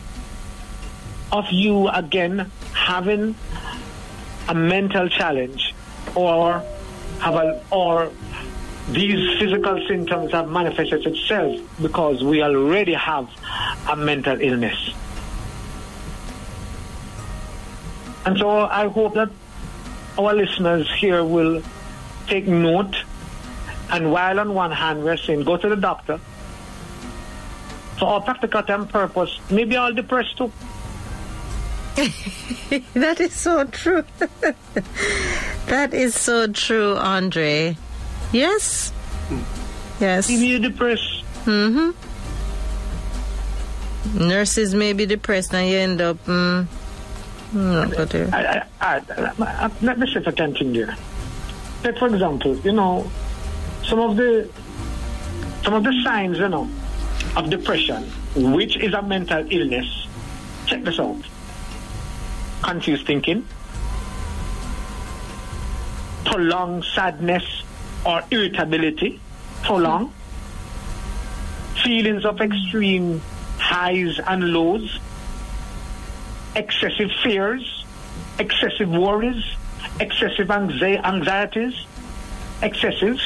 [1.32, 2.52] of you again
[2.82, 3.36] having
[4.50, 5.74] a mental challenge
[6.16, 6.64] or
[7.20, 8.12] have a or
[8.90, 13.30] these physical symptoms have manifested itself because we already have
[13.90, 14.94] a mental illness.
[18.26, 19.30] And so I hope that
[20.18, 21.62] our listeners here will
[22.28, 22.96] take note.
[23.92, 26.20] And while on one hand we're saying go to the doctor,
[27.98, 30.52] for all practical and purpose, maybe all depressed too.
[32.94, 34.06] that is so true.
[35.68, 37.76] that is so true, Andre.
[38.32, 38.94] Yes.
[40.00, 40.30] Yes.
[40.30, 41.24] Maybe you're depressed.
[41.46, 41.92] Mm-hmm.
[44.28, 46.18] Nurses may be depressed and you end up.
[46.26, 46.66] Mm,
[47.54, 50.88] mm, not good I, I, I, I, let me see if I can continue.
[51.84, 53.12] Like for example, you know,
[53.84, 54.50] some of the
[55.64, 56.70] some of the signs, you know,
[57.36, 58.04] of depression,
[58.36, 60.08] which is a mental illness.
[60.68, 61.22] Check this out.
[62.62, 63.48] Confused thinking,
[66.26, 67.64] prolonged sadness
[68.06, 69.20] or irritability,
[69.64, 70.12] prolonged,
[71.84, 73.22] feelings of extreme
[73.58, 75.00] highs and lows,
[76.56, 77.86] excessive fears,
[78.40, 79.44] excessive worries,
[80.00, 81.74] excessive anxi- anxieties,
[82.62, 83.20] excessive,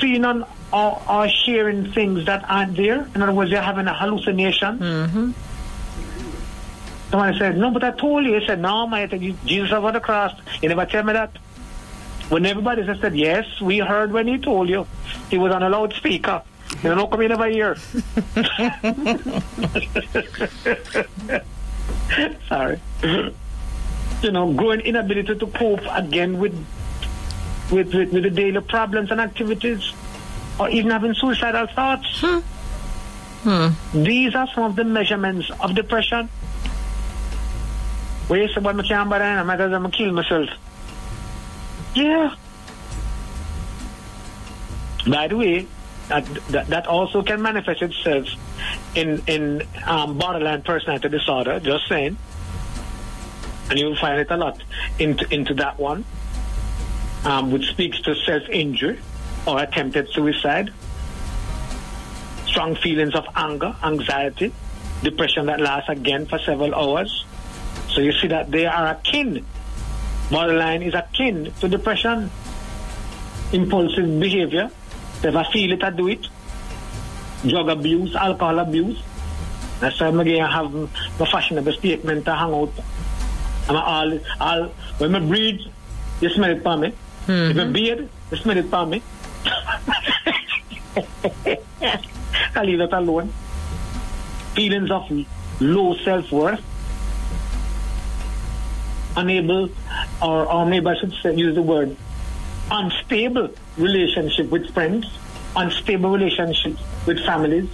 [0.00, 3.08] seeing on or, or sharing things that aren't there.
[3.14, 4.78] In other words, you're having a hallucination.
[4.78, 5.30] Mm-hmm.
[7.10, 8.38] Someone said, No, but I told you.
[8.38, 10.38] He said, No, my Jesus over the cross.
[10.62, 11.30] You never tell me that.
[12.28, 14.86] When everybody said, Yes, we heard when he told you.
[15.30, 16.42] He was on a loudspeaker.
[16.82, 17.76] You know, come in over here.
[22.48, 22.78] Sorry.
[24.22, 26.52] You know, growing inability to cope again with
[27.70, 29.92] with, with, with the daily problems and activities,
[30.58, 32.20] or even having suicidal thoughts.
[32.20, 32.38] Hmm.
[33.48, 34.02] Hmm.
[34.02, 36.28] These are some of the measurements of depression.
[38.28, 40.50] Well, I can't buy that, I'm going to kill myself.
[41.94, 42.34] Yeah.
[45.06, 45.66] By the way,
[46.08, 48.28] that, that, that also can manifest itself
[48.94, 52.18] in, in um, borderline personality disorder, just saying.
[53.70, 54.62] And you'll find it a lot
[54.98, 56.04] into, into that one,
[57.24, 58.98] um, which speaks to self injury
[59.46, 60.70] or attempted suicide,
[62.46, 64.52] strong feelings of anger, anxiety,
[65.02, 67.24] depression that lasts again for several hours.
[67.98, 69.44] So you see that they are akin.
[70.30, 72.30] Borderline is akin to depression,
[73.52, 74.70] impulsive behavior.
[75.24, 76.28] If I feel it, I do it.
[77.44, 79.02] Drug abuse, alcohol abuse.
[79.80, 82.72] That's why I'm going to have a fashionable statement to hang out.
[83.68, 84.68] I'm all, all,
[84.98, 85.62] when I breathe,
[86.20, 86.94] you smell it for me.
[87.26, 87.72] If I mm-hmm.
[87.72, 89.02] beard, you smell it for me.
[92.54, 93.32] I leave it alone.
[94.54, 95.10] Feelings of
[95.58, 96.62] low self-worth.
[99.18, 99.70] Unable,
[100.22, 100.46] or,
[101.22, 101.96] say, use the word
[102.70, 105.06] unstable relationship with friends,
[105.56, 107.68] unstable relationship with families,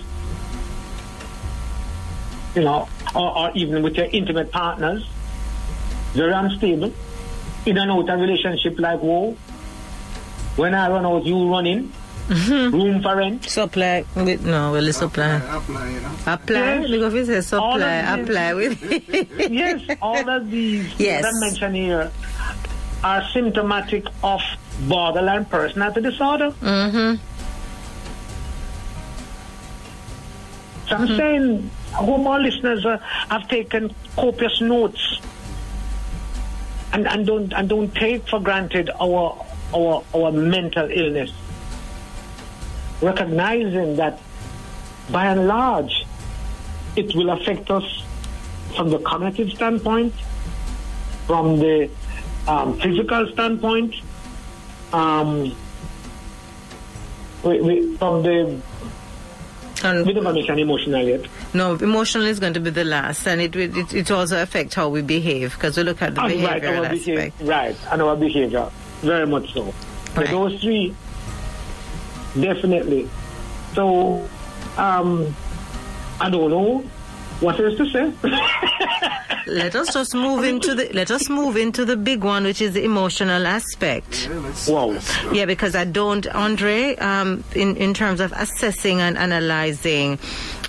[2.55, 5.07] you know, or, or even with your intimate partners.
[6.13, 6.93] Very unstable.
[7.67, 9.37] In and out relationship like, war.
[10.57, 11.93] when I run out, you run in.
[12.29, 13.45] Room for rent.
[13.45, 15.37] Supply with no, well, it's supply.
[15.37, 16.11] Apply, you know.
[16.27, 16.57] Apply.
[16.81, 16.91] Yes.
[16.91, 18.83] Because we say All supply, of apply with.
[19.53, 21.23] yes, all of these Yes.
[21.23, 22.11] that I mentioned here
[23.03, 24.41] are symptomatic of
[24.89, 26.51] borderline personality disorder.
[26.63, 27.23] mm-hmm.
[30.89, 32.99] So I'm saying, I hope our listeners uh,
[33.31, 35.21] have taken copious notes
[36.93, 41.31] and, and don't and don't take for granted our our our mental illness.
[43.05, 44.19] Recognizing that
[45.11, 46.07] by and large
[46.97, 47.85] it will affect us
[48.75, 50.15] from the cognitive standpoint,
[51.27, 51.91] from the
[52.49, 53.95] um, physical standpoint,
[54.93, 55.55] um,
[57.45, 58.61] we, we, from the
[59.83, 61.27] And we never mention emotional yet.
[61.53, 64.89] no, emotional is going to be the last, and it it, it also affect how
[64.89, 67.05] we behave because we look at the And right, behavioral our aspect.
[67.05, 68.71] behavior, right, and our behavior,
[69.03, 69.75] very much so.
[70.15, 70.31] So Right.
[70.31, 70.95] those three,
[72.39, 73.09] definitely.
[73.75, 74.29] So,
[74.77, 75.35] um,
[76.21, 76.85] I don't know
[77.45, 78.13] what else to say.
[79.47, 82.73] Let us just move into the let us move into the big one, which is
[82.73, 84.29] the emotional aspect.
[84.67, 84.99] Wow.
[85.33, 90.19] Yeah, because I don't, Andre, um, in, in terms of assessing and analyzing,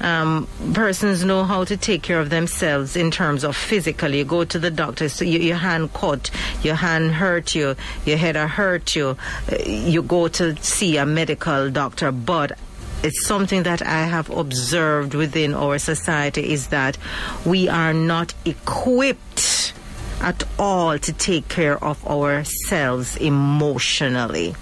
[0.02, 4.18] um, persons know how to take care of themselves in terms of physically.
[4.18, 6.30] You go to the doctor, so you, your hand cut,
[6.62, 9.18] your hand hurt you, your head hurt you,
[9.52, 12.58] uh, you go to see a medical doctor, but
[13.06, 16.98] it's something that I have observed within our society is that
[17.46, 19.74] we are not equipped
[20.22, 24.56] at all to take care of ourselves emotionally.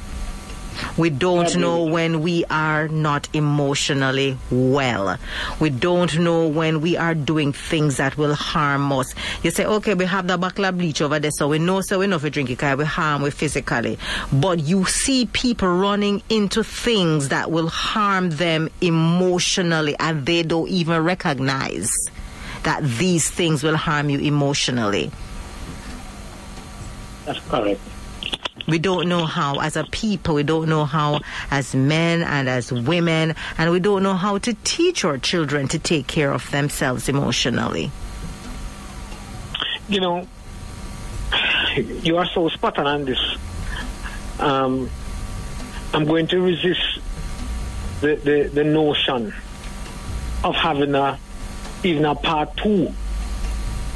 [0.98, 5.18] We don't know when we are not emotionally well.
[5.60, 9.14] We don't know when we are doing things that will harm us.
[9.42, 12.08] You say, okay, we have the bottle bleach over there, so we know so we
[12.08, 13.98] know if we drink it we harm we physically.
[14.32, 20.70] But you see people running into things that will harm them emotionally and they don't
[20.70, 21.92] even recognize
[22.64, 25.12] that these things will harm you emotionally.
[27.26, 27.82] That's correct.
[28.68, 31.20] We don't know how, as a people, we don't know how,
[31.52, 35.80] as men and as women, and we don't know how to teach our children to
[35.80, 37.92] take care of themselves emotionally.
[39.90, 40.28] You know,
[41.76, 43.20] you are so spot on on this.
[44.40, 44.90] Um,
[45.94, 47.00] I'm going to resist
[48.02, 49.34] the, the, the notion
[50.44, 51.20] of having a
[51.84, 52.94] even a part two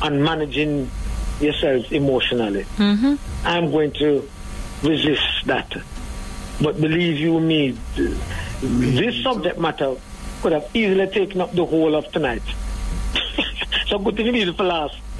[0.01, 0.91] on managing
[1.39, 2.63] yourself emotionally.
[2.77, 3.15] Mm-hmm.
[3.45, 4.29] I'm going to
[4.83, 5.73] resist that.
[6.61, 7.77] But believe you me,
[8.61, 9.95] this subject matter
[10.41, 12.41] could have easily taken up the whole of tonight.
[13.87, 14.95] so good thing you need it for last.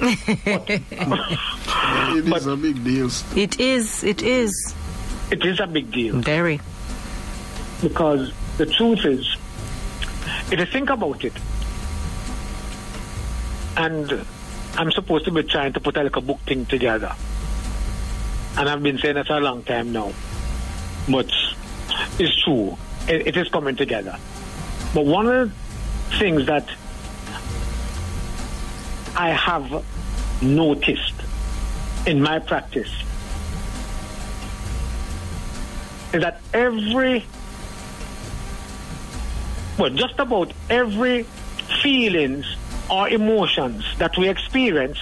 [2.10, 3.10] It is a big deal.
[3.36, 4.74] It is, it is
[5.30, 6.60] It is a big deal very.
[7.80, 9.36] because the truth is,
[10.50, 11.32] if you think about it,
[13.76, 14.24] and
[14.76, 17.14] I'm supposed to be trying to put a, like a book thing together,
[18.58, 20.12] and I've been saying that for a long time now,
[21.08, 21.30] but
[22.18, 22.76] it's true,
[23.08, 24.18] it, it is coming together.
[24.92, 26.68] But one of the things that
[29.16, 29.84] I have
[30.42, 31.14] noticed
[32.04, 32.90] in my practice
[36.12, 37.24] is that every
[39.78, 41.22] well, just about every
[41.80, 42.44] feelings
[42.90, 44.98] or emotions that we experience,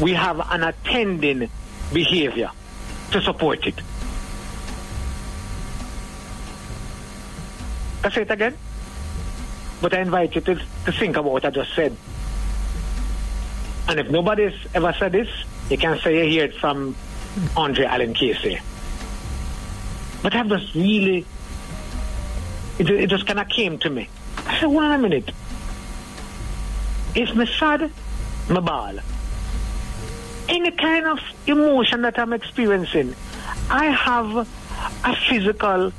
[0.00, 1.50] we have an attending
[1.92, 2.50] behavior
[3.12, 3.74] to support it.
[8.04, 8.56] I say it again,
[9.80, 11.96] but I invite you to, to think about what I just said.
[13.88, 15.28] And if nobody's ever said this,
[15.70, 16.96] you can say you hear it from
[17.56, 18.58] Andre Allen Casey.
[20.22, 21.26] But I've just really
[22.78, 24.08] it, it just kind of came to me.
[24.46, 25.30] I said, wait a minute.
[27.14, 27.90] If me sad,
[28.48, 28.98] me ball.
[30.48, 33.14] Any kind of emotion that I'm experiencing,
[33.70, 34.48] I have
[35.04, 35.92] a physical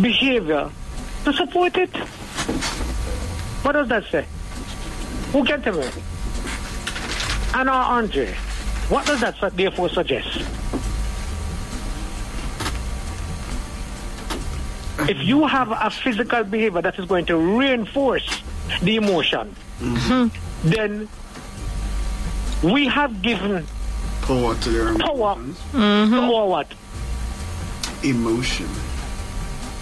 [0.00, 0.70] behavior
[1.24, 1.94] to support it.
[3.64, 4.26] What does that say?
[5.32, 5.88] Who can tell me?
[7.54, 8.32] Anna or Andre,
[8.88, 10.40] what does that therefore suggest?
[15.08, 18.42] if you have a physical behavior that is going to reinforce
[18.82, 20.68] the emotion, mm-hmm.
[20.68, 21.08] then
[22.72, 23.66] we have given
[24.22, 26.10] Power to their power emotions.
[26.10, 26.66] to our what?
[28.02, 28.68] Emotion.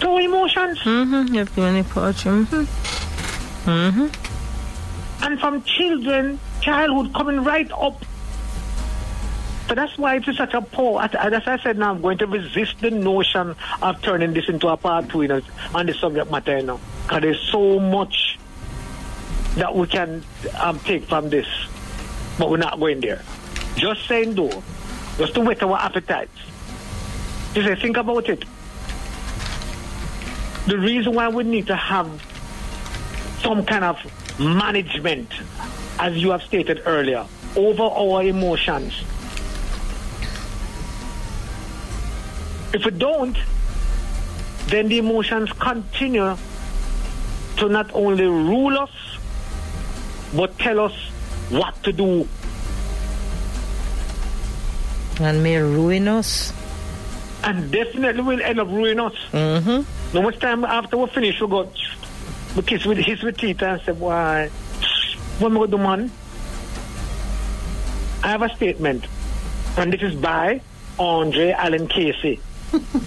[0.01, 0.79] To emotions.
[0.79, 1.33] Mm-hmm.
[1.33, 2.23] You have given a porch.
[2.25, 3.69] Mm-hmm.
[3.69, 5.23] Mm-hmm.
[5.23, 8.03] And from children, childhood coming right up.
[9.67, 11.01] So that's why it is such a poor.
[11.01, 14.67] As, as I said now, I'm going to resist the notion of turning this into
[14.67, 15.41] a part two you know,
[15.73, 16.79] on the subject matter now.
[17.03, 18.37] Because there's so much
[19.55, 20.23] that we can
[20.59, 21.47] um, take from this.
[22.37, 23.21] But we're not going there.
[23.75, 24.63] Just saying though,
[25.17, 26.37] just to whet our appetites.
[27.53, 28.43] Just say, think about it.
[30.67, 32.07] The reason why we need to have
[33.39, 33.97] some kind of
[34.39, 35.31] management,
[35.99, 38.93] as you have stated earlier, over our emotions.
[42.73, 43.37] If we don't,
[44.67, 46.35] then the emotions continue
[47.57, 48.91] to not only rule us,
[50.35, 50.93] but tell us
[51.49, 52.27] what to do.
[55.19, 56.53] And may ruin us.
[57.43, 59.13] And definitely will end up ruining us.
[59.31, 60.15] Mm-hmm.
[60.15, 61.69] No much time after we finish, we go,
[62.55, 64.47] we kiss with, his with teeth and say, why,
[65.39, 66.11] what am I going to do, man?
[68.23, 69.05] I have a statement,
[69.77, 70.61] and this is by
[70.97, 72.39] Andre Allen Casey.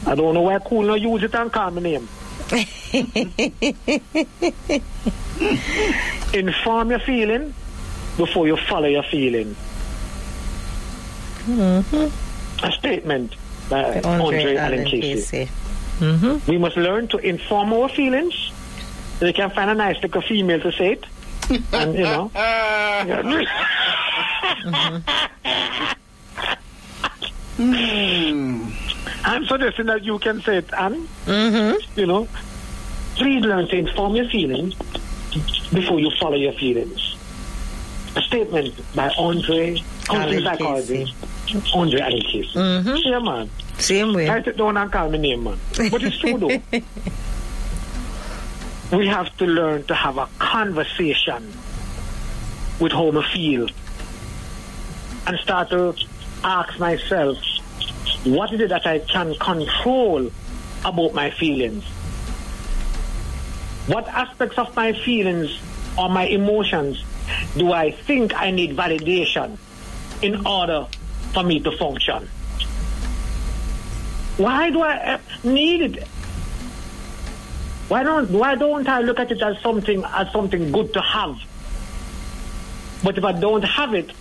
[0.07, 2.09] I don't know why cool no use it and call my name.
[6.33, 7.53] Inform your feeling
[8.19, 9.57] before you follow your feeling.
[12.63, 13.35] A statement
[13.71, 15.49] by Andre, Allen Casey.
[16.01, 16.51] Mm-hmm.
[16.51, 18.53] We must learn to inform our feelings.
[19.21, 21.07] They can find a nice little female to say it.
[21.73, 22.31] And, you know.
[29.25, 31.09] I'm suggesting that you can say it, Anne.
[31.25, 31.99] Mm-hmm.
[31.99, 32.29] You know.
[33.17, 34.75] Please learn to inform your feelings
[35.73, 37.08] before you follow your feelings.
[38.23, 41.15] Statement by Andre, Allen psychologist,
[41.75, 42.49] Andre Casey.
[42.55, 43.01] Mhm.
[43.05, 43.51] Yeah, man.
[43.79, 44.29] Same way.
[44.29, 45.59] Write it down and call me name, man.
[45.91, 46.61] But it's true though.
[48.97, 51.53] we have to learn to have a conversation
[52.81, 53.69] with how I feel
[55.27, 55.95] and start to
[56.45, 57.37] ask myself,
[58.25, 60.31] what is it that I can control
[60.85, 61.85] about my feelings?
[63.87, 65.59] What aspects of my feelings
[65.99, 67.03] or my emotions
[67.57, 69.59] do I think I need validation
[70.23, 70.87] in order
[71.33, 72.29] for me to function?
[74.37, 76.09] Why do I uh, need it?
[77.89, 81.37] Why don't why don't I look at it as something as something good to have?
[83.03, 84.13] But if I don't have it,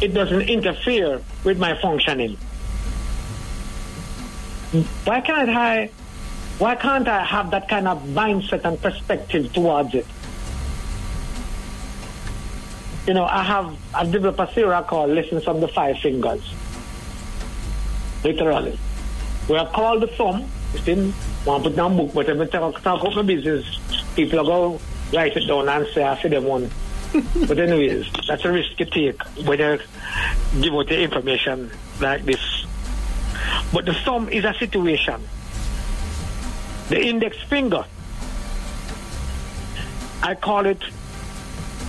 [0.00, 2.36] it doesn't interfere with my functioning.
[5.04, 5.90] Why can't I
[6.58, 10.06] why can't I have that kind of mindset and perspective towards it?
[13.06, 16.42] You know, I have I've developed a series called Lessons from the Five Fingers.
[18.24, 18.78] Literally.
[19.46, 20.48] We are called the thumb.
[20.72, 21.12] It's in
[21.44, 23.78] one put down book, but if I talk, talk about my business,
[24.16, 24.80] people are go
[25.12, 26.70] write it down and say I see them one.
[27.46, 29.78] but anyways, that's a risk you take when you
[30.62, 31.70] give out the information
[32.00, 32.64] like this.
[33.70, 35.20] But the thumb is a situation.
[36.88, 37.84] The index finger,
[40.22, 40.82] I call it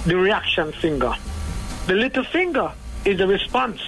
[0.05, 1.13] the reaction finger.
[1.87, 2.71] The little finger
[3.03, 3.81] is the response.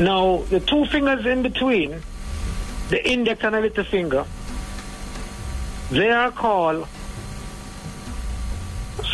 [0.00, 2.02] Now, the two fingers in between,
[2.90, 4.24] the index and the little finger,
[5.90, 6.86] they are called,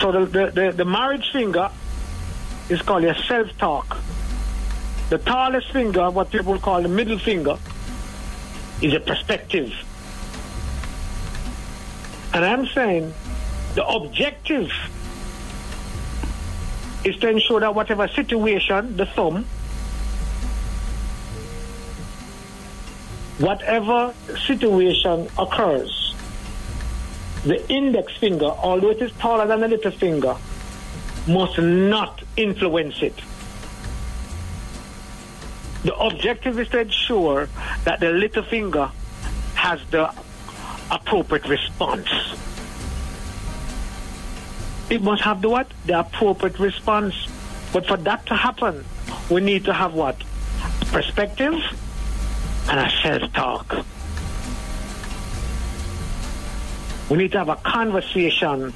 [0.00, 1.70] so the, the, the, the marriage finger
[2.68, 3.96] is called your self-talk.
[5.10, 7.58] The tallest finger, what people call the middle finger,
[8.82, 9.72] is a perspective.
[12.32, 13.14] And I'm saying
[13.74, 14.70] the objective
[17.04, 19.44] is to ensure that whatever situation, the thumb,
[23.38, 24.14] whatever
[24.46, 26.14] situation occurs,
[27.44, 30.36] the index finger, although it is taller than the little finger,
[31.26, 33.20] must not influence it.
[35.82, 37.48] The objective is to ensure
[37.84, 38.90] that the little finger
[39.54, 40.10] has the
[40.90, 42.08] appropriate response.
[44.90, 45.68] It must have the what?
[45.86, 47.14] The appropriate response.
[47.72, 48.84] But for that to happen,
[49.30, 50.16] we need to have what?
[50.92, 51.54] Perspective
[52.68, 53.84] and a self-talk.
[57.10, 58.72] We need to have a conversation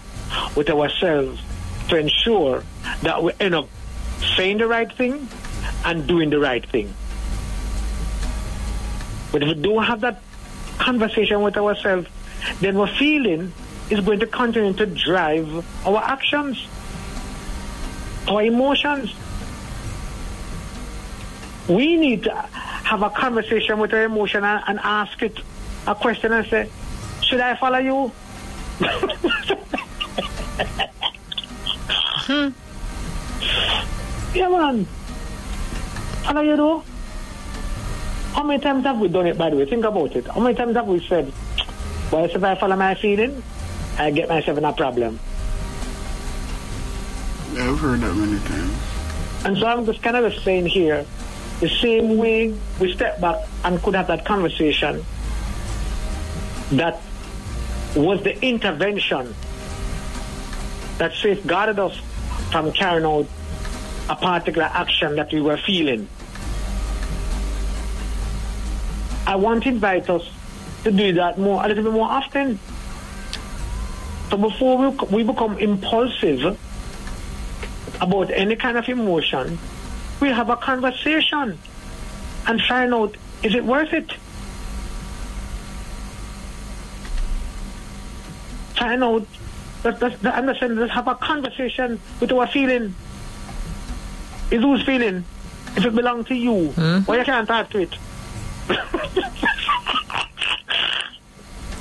[0.54, 1.40] with ourselves
[1.88, 2.64] to ensure
[3.02, 3.68] that we end up
[4.36, 5.28] saying the right thing
[5.84, 6.92] and doing the right thing.
[9.32, 10.22] But if we don't have that
[10.78, 12.08] conversation with ourselves,
[12.60, 13.52] then we're feeling
[13.90, 16.66] is going to continue to drive our actions,
[18.28, 19.14] our emotions.
[21.68, 25.38] We need to have a conversation with our emotion and, and ask it
[25.86, 26.70] a question and say,
[27.22, 28.12] should I follow you?
[32.28, 32.48] Hmm.
[34.34, 34.84] Yeah, man.
[36.24, 36.82] Follow you do?
[38.34, 39.64] How many times have we done it, by the way?
[39.64, 40.26] Think about it.
[40.26, 41.32] How many times have we said,
[42.12, 43.42] well, if I follow my feeling,
[43.98, 45.18] I get myself in a problem.
[47.52, 48.72] Yeah, I've heard that many times.
[49.44, 51.04] And so I'm just kind of saying here,
[51.60, 55.04] the same way we step back and could have that conversation,
[56.72, 57.00] that
[57.96, 59.34] was the intervention
[60.98, 61.98] that safeguarded us
[62.52, 63.26] from carrying out
[64.08, 66.08] a particular action that we were feeling.
[69.26, 70.28] I want to invite us
[70.84, 72.58] to do that more, a little bit more often.
[74.30, 76.58] So before we, we become impulsive
[78.00, 79.58] about any kind of emotion,
[80.20, 81.58] we have a conversation
[82.46, 84.12] and find out is it worth it?
[88.76, 89.26] Find out
[89.82, 92.94] that understand, let's have a conversation with our feeling.
[94.50, 95.24] Is whose feeling?
[95.76, 96.98] If it belongs to you, hmm?
[97.00, 97.94] why you can't talk to it?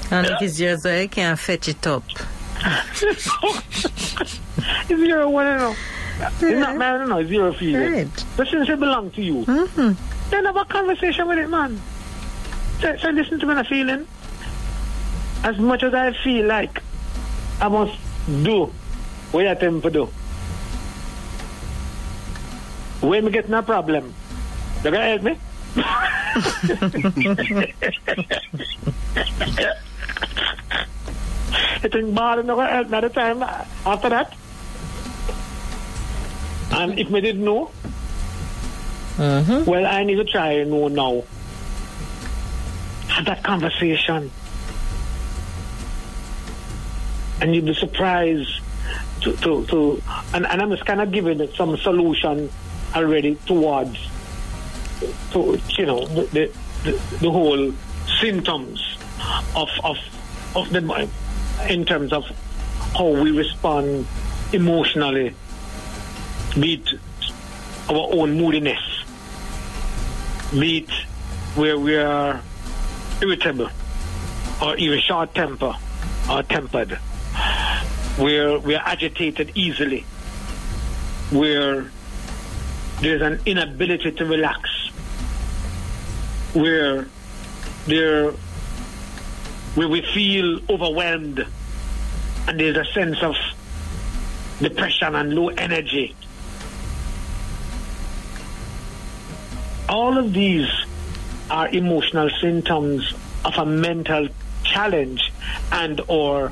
[0.10, 2.04] And if it's yours, I can't fetch it up.
[4.90, 5.76] It's your one and all.
[6.20, 7.94] It's not mine, no, it's your feeling.
[7.94, 8.26] Right.
[8.36, 9.92] But since it belongs to you, mm-hmm.
[10.30, 11.80] then have a conversation with it, man.
[12.80, 14.08] So, say, listen to me, a feeling.
[15.44, 16.82] As much as I feel like
[17.62, 18.00] I must
[18.44, 18.72] do
[19.32, 20.06] what I tell to do.
[23.02, 24.14] When me get no problem,
[24.84, 25.38] you gonna help me?
[31.84, 34.34] I think bad no gonna help me at the time after that.
[36.72, 37.72] And if me didn't know,
[39.18, 39.66] Mm-hmm.
[39.66, 41.24] Well, I need to try and know now.
[43.08, 44.30] Have that conversation.
[47.42, 48.62] And you'd be surprised
[49.22, 50.04] to, to, to
[50.36, 52.52] and, and I'm just kind of giving it some solution
[52.96, 53.98] already towards,
[55.32, 56.52] to, you know, the, the,
[56.84, 57.74] the, the whole
[58.22, 58.98] symptoms
[59.56, 59.98] of, of,
[60.56, 61.10] of the,
[61.70, 62.24] in terms of
[62.96, 64.08] how we respond
[64.54, 65.34] emotionally,
[66.60, 67.00] be it
[67.90, 68.80] our own moodiness,
[70.52, 70.90] be it
[71.56, 72.42] where we are
[73.22, 73.70] irritable
[74.62, 75.74] or even short temper
[76.30, 76.92] or tempered,
[78.18, 80.06] where we are agitated easily,
[81.32, 81.92] where
[83.02, 84.70] there's an inability to relax,
[86.54, 87.08] where
[87.86, 88.34] there
[89.78, 91.46] where we feel overwhelmed
[92.48, 93.36] and there's a sense of
[94.60, 96.16] depression and low energy.
[99.88, 100.68] All of these
[101.52, 103.14] are emotional symptoms
[103.46, 104.30] of a mental
[104.64, 105.32] challenge
[105.72, 106.52] and or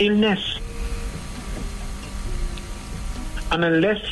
[0.00, 0.58] illness.
[3.52, 4.02] And unless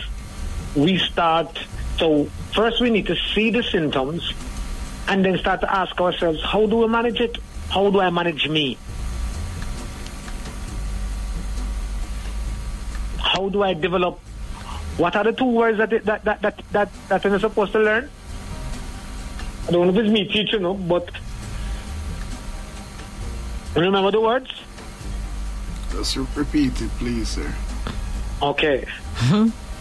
[0.77, 1.59] we start,
[1.99, 4.33] so first we need to see the symptoms
[5.09, 7.37] and then start to ask ourselves, how do we manage it?
[7.71, 8.79] How do I manage me?
[13.19, 14.19] How do I develop?
[14.97, 18.11] What are the two words that that that that that, that I'm supposed to learn?
[19.67, 21.11] I don't know if it's me teaching, no, but
[23.75, 24.51] remember the words?
[25.91, 27.53] Just repeat it, please, sir.
[28.43, 28.87] Okay.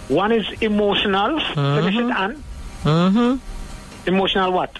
[0.07, 1.39] One is emotional.
[1.39, 2.43] Finish it, Anne.
[2.84, 4.07] Mm-hmm.
[4.07, 4.72] Emotional what?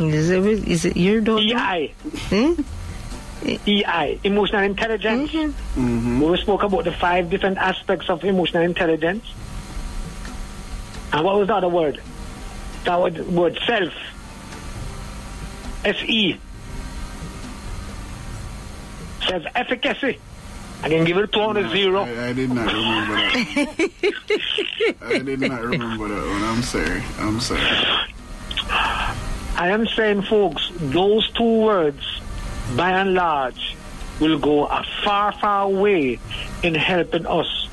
[0.00, 1.42] Is it, is it your daughter?
[1.42, 1.94] EI.
[2.30, 2.56] Eh?
[3.66, 4.20] EI.
[4.24, 5.30] Emotional intelligence.
[5.30, 6.20] Mm-hmm.
[6.20, 9.24] We spoke about the five different aspects of emotional intelligence.
[11.12, 12.00] And what was the other word?
[12.84, 13.92] That word, word self.
[15.84, 16.38] S-E.
[19.26, 20.18] Self efficacy.
[20.82, 22.02] I can give it two on a zero.
[22.02, 24.96] I, I did not remember that.
[25.02, 26.42] I did not remember that one.
[26.42, 27.02] I'm sorry.
[27.18, 28.08] I'm sorry.
[29.56, 32.20] I am saying, folks, those two words,
[32.76, 33.76] by and large,
[34.20, 36.18] will go a far, far way
[36.62, 37.68] in helping us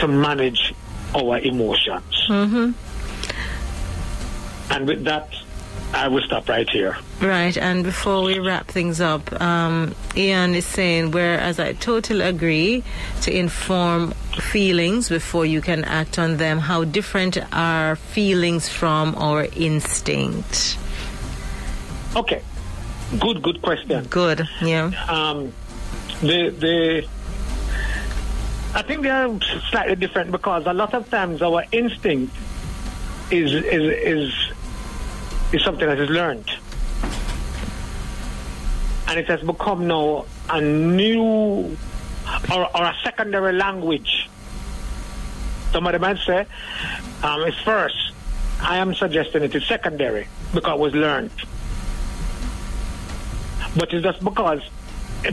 [0.00, 0.74] to manage
[1.14, 2.26] our emotions.
[2.28, 2.72] Mm-hmm.
[4.72, 5.28] And with that,
[5.94, 6.96] I will stop right here.
[7.20, 12.82] Right, and before we wrap things up, um, Ian is saying, whereas I totally agree
[13.22, 19.46] to inform feelings before you can act on them, how different are feelings from our
[19.54, 20.78] instinct?
[22.14, 22.42] Okay.
[23.18, 24.04] Good, good question.
[24.04, 24.90] Good, yeah.
[25.08, 25.52] Um,
[26.20, 27.06] the the
[28.74, 29.38] I think they are
[29.70, 32.34] slightly different because a lot of times our instinct
[33.30, 34.34] is is is
[35.52, 36.50] is something that is learned,
[39.08, 41.76] and it has become now a new
[42.50, 44.30] or, or a secondary language.
[45.72, 46.46] Somebody might say
[47.22, 47.96] um, it's first.
[48.60, 51.30] I am suggesting it is secondary because it was learned.
[53.76, 54.60] But it's just because,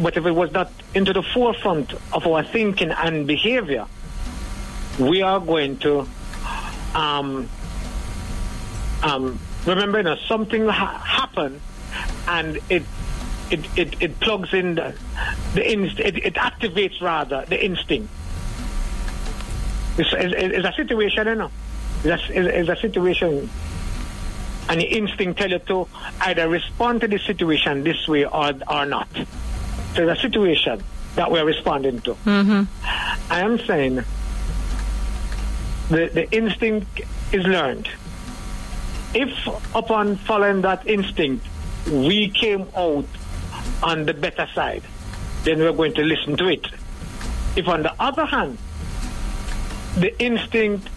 [0.01, 3.85] but if it was not into the forefront of our thinking and behavior,
[4.99, 6.07] we are going to
[6.95, 7.49] um,
[9.03, 11.61] um, remember, you know, something ha- happen
[12.27, 12.83] and it
[13.51, 14.93] it, it, it plugs in the,
[15.55, 18.13] the inst- it, it activates rather the instinct.
[19.97, 21.51] It's, it's, it's a situation, you know.
[22.03, 23.49] It's, it's a situation
[24.69, 25.87] and your instinct tell you to
[26.21, 29.09] either respond to the situation this way or, or not.
[29.95, 30.83] So the situation
[31.15, 32.13] that we're responding to.
[32.13, 33.33] Mm-hmm.
[33.33, 33.95] I am saying
[35.89, 37.01] the, the instinct
[37.33, 37.89] is learned.
[39.13, 41.47] If upon following that instinct
[41.91, 43.05] we came out
[43.81, 44.83] on the better side,
[45.43, 46.67] then we're going to listen to it.
[47.55, 48.59] If on the other hand,
[49.97, 50.87] the instinct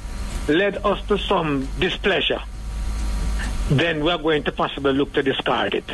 [0.48, 2.42] led us to some displeasure,
[3.78, 5.84] then we're going to possibly look to discard it.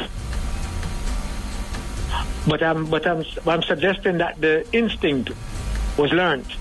[2.47, 5.31] But I'm, but I'm, I'm suggesting that the instinct
[5.97, 6.53] was learned.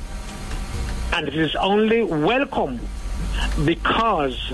[1.14, 2.80] And it is only welcome
[3.65, 4.53] because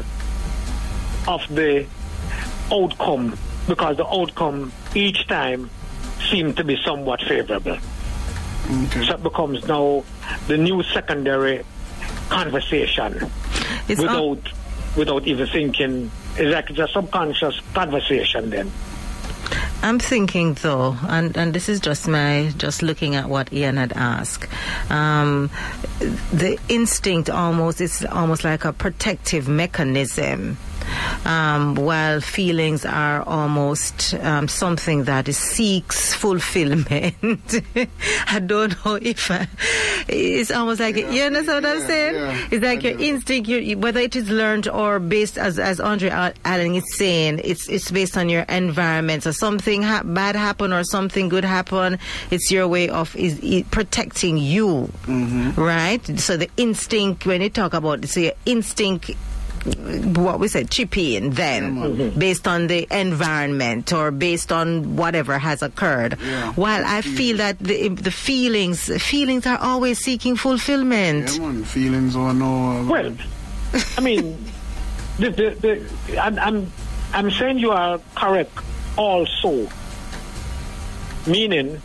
[1.27, 1.85] of the
[2.71, 3.37] outcome,
[3.67, 5.69] because the outcome each time
[6.29, 7.77] seemed to be somewhat favorable.
[8.69, 9.05] Okay.
[9.05, 10.03] So it becomes now
[10.47, 11.65] the new secondary
[12.29, 13.29] conversation
[13.89, 14.53] It's al- without
[14.95, 16.11] without even thinking.
[16.35, 18.71] It's like it's a subconscious conversation then.
[19.83, 23.91] I'm thinking though, and, and this is just my just looking at what Ian had
[23.93, 24.47] asked.
[24.89, 25.49] Um,
[26.31, 30.57] the instinct almost is almost like a protective mechanism
[31.25, 37.15] um, while feelings are almost um, something that seeks fulfillment.
[38.27, 39.47] I don't know if I,
[40.07, 41.09] it's almost like Yeah.
[41.11, 42.15] you understand what I'm saying.
[42.15, 43.03] yeah, it's like I your do.
[43.03, 46.09] instinct, you, you- whether it is learned or based, as as Andre
[46.45, 49.23] Allen is saying, it's it's based on your environment.
[49.23, 51.99] So something ha- bad happen or something good happen,
[52.31, 56.01] it's your way of is, is protecting you, right?
[56.19, 59.11] So the instinct when you talk about so your instinct
[59.63, 62.19] what we said chip in then mm-hmm.
[62.19, 66.51] based on the environment or based on whatever has occurred Yeah.
[66.53, 71.63] while i feel that the, the feelings feelings are always seeking fulfillment Yeah, man.
[71.63, 72.71] Feelings or no.
[72.71, 73.13] Uh, well,
[73.97, 74.37] I mean,
[75.17, 75.49] the, the,
[76.07, 76.71] the, I'm, I'm,
[77.13, 78.57] I'm saying you are correct
[78.97, 79.69] also,
[81.25, 81.81] meaning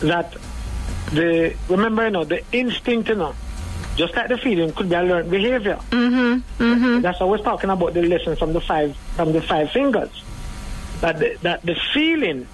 [0.00, 0.36] that
[1.12, 3.34] the, remember, you know, the instinct, you know,
[3.96, 5.78] just like the feeling could be a learned behavior.
[5.90, 7.00] Mm-hmm, mm-hmm.
[7.00, 10.10] That's was talking about the lesson from the five, from the five fingers.
[11.00, 12.46] That the, that the feeling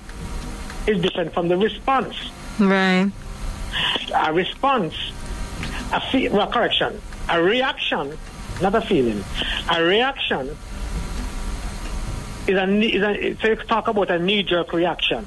[0.86, 2.16] is different from the response
[2.59, 3.12] right
[4.15, 4.94] a response,
[5.93, 8.16] a fe- well, correction, a reaction,
[8.60, 9.24] not a feeling,
[9.70, 10.56] a reaction
[12.47, 15.27] is a, is a so you talk about a knee-jerk reaction.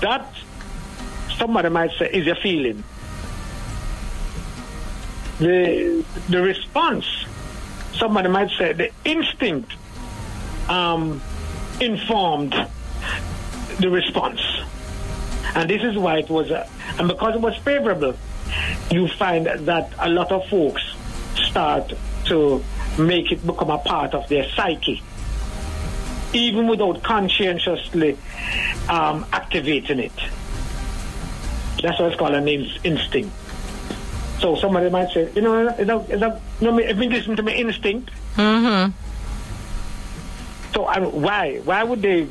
[0.00, 0.34] That
[1.38, 2.82] somebody might say is a feeling.
[5.38, 7.06] The the response,
[7.92, 9.72] somebody might say the instinct
[10.68, 11.20] um,
[11.80, 12.54] informed
[13.80, 14.40] the response.
[15.54, 18.16] And this is why it was, uh, and because it was favorable,
[18.90, 20.82] you find that a lot of folks
[21.34, 21.92] start
[22.26, 22.62] to
[22.98, 25.02] make it become a part of their psyche,
[26.32, 28.16] even without conscientiously
[28.88, 30.12] um, activating it.
[31.82, 33.32] That's what it's called an in- instinct.
[34.40, 37.36] So somebody might say, you know, is that, is that, you know, if me listen
[37.36, 38.90] to my instinct, mm-hmm
[40.74, 41.58] so I, why?
[41.64, 42.26] Why would they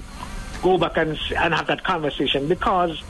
[0.61, 2.47] go back and and have that conversation?
[2.47, 3.01] Because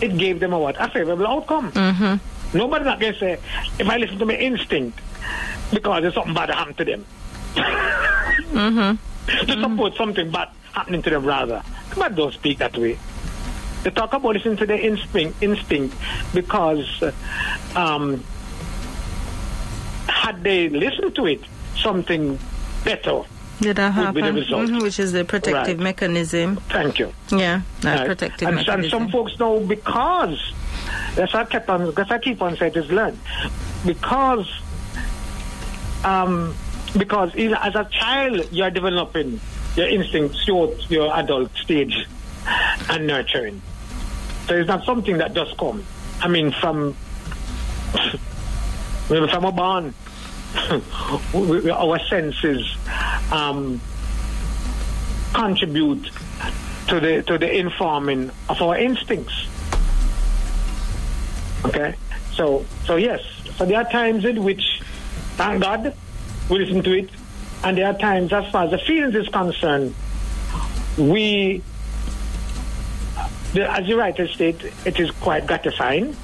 [0.00, 0.76] it gave them a what?
[0.80, 1.70] A favorable outcome.
[1.72, 2.56] Mm-hmm.
[2.56, 3.32] Nobody's not going to say,
[3.78, 5.00] if I listen to my instinct,
[5.72, 7.06] because there's something bad happened to them.
[7.54, 8.96] mm-hmm.
[9.46, 11.62] To support something bad happening to them, rather.
[11.96, 12.98] But don't speak that way.
[13.84, 15.94] They talk about listening to their instinct, instinct
[16.34, 17.12] because uh,
[17.76, 18.24] um,
[20.08, 21.40] had they listened to it,
[21.76, 22.38] something
[22.84, 23.22] better
[23.60, 24.68] did that Would be the happen result.
[24.68, 25.84] Mhm, which is the protective Right.
[25.84, 27.12] mechanism Thank you.
[27.30, 28.06] yeah that Right?
[28.06, 30.52] protective and, and some folks know because
[31.14, 33.18] that's why I kept on because I keep on saying is learned
[33.86, 34.50] because
[36.04, 36.54] um
[36.98, 39.40] because as a child you're developing
[39.76, 42.06] your instincts towards your adult stage
[42.90, 43.62] and nurturing.
[44.46, 45.84] So it's not something that just come.
[46.20, 46.96] I mean from
[49.10, 49.92] well, from a
[51.34, 52.76] we- our senses
[53.32, 53.80] um,
[55.32, 56.10] contribute
[56.88, 59.48] to the to the informing of our instincts.
[61.64, 61.94] Okay,
[62.32, 63.20] so so yes,
[63.56, 64.80] so there are times in which,
[65.36, 65.94] thank God,
[66.50, 67.10] we listen to it,
[67.62, 69.94] and there are times, as far as the feelings is concerned,
[70.98, 71.62] we,
[73.54, 76.16] the, as you rightly state, it is quite gratifying,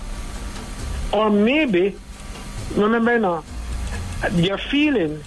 [1.12, 1.97] or maybe,
[2.74, 3.44] remember now,
[4.35, 5.23] your feeling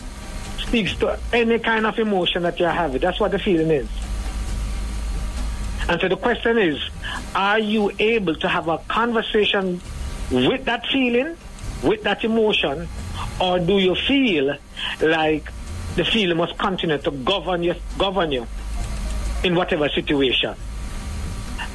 [0.59, 3.01] speaks to any kind of emotion that you're having.
[3.01, 3.89] That's what the feeling is.
[5.89, 6.77] And so the question is,
[7.35, 9.81] are you able to have a conversation
[10.31, 11.35] with that feeling,
[11.83, 12.87] with that emotion,
[13.41, 14.55] or do you feel
[15.01, 15.51] like
[15.95, 18.47] the feeling must continue to govern you, govern you
[19.43, 20.55] in whatever situation?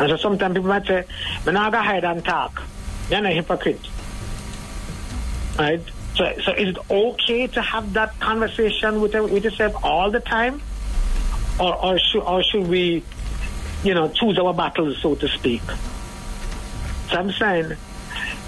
[0.01, 1.05] And so sometimes people might say,
[1.47, 2.63] "I'm not gonna hide and talk."
[3.11, 3.81] You're not a hypocrite,
[5.59, 5.81] right?
[6.15, 10.61] So, so is it okay to have that conversation with with yourself all the time,
[11.59, 13.03] or or should or should we,
[13.83, 15.63] you know, choose our battles, so to speak?
[17.11, 17.77] So I'm saying,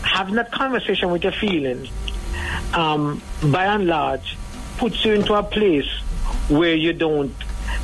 [0.02, 1.88] having that conversation with your feelings,
[2.74, 4.36] um, by and large,
[4.78, 5.88] puts you into a place
[6.48, 7.34] where you don't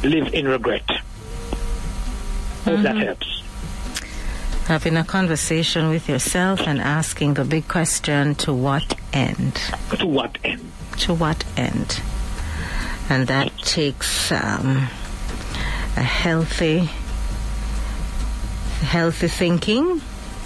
[0.03, 0.89] live in regret.
[2.65, 3.36] Hope that helps.
[4.67, 9.55] Having a conversation with yourself and asking the big question to what end
[9.99, 10.61] To what end?
[10.99, 12.01] to what end
[13.09, 14.89] and that takes um,
[15.97, 16.89] a healthy
[18.83, 20.01] healthy thinking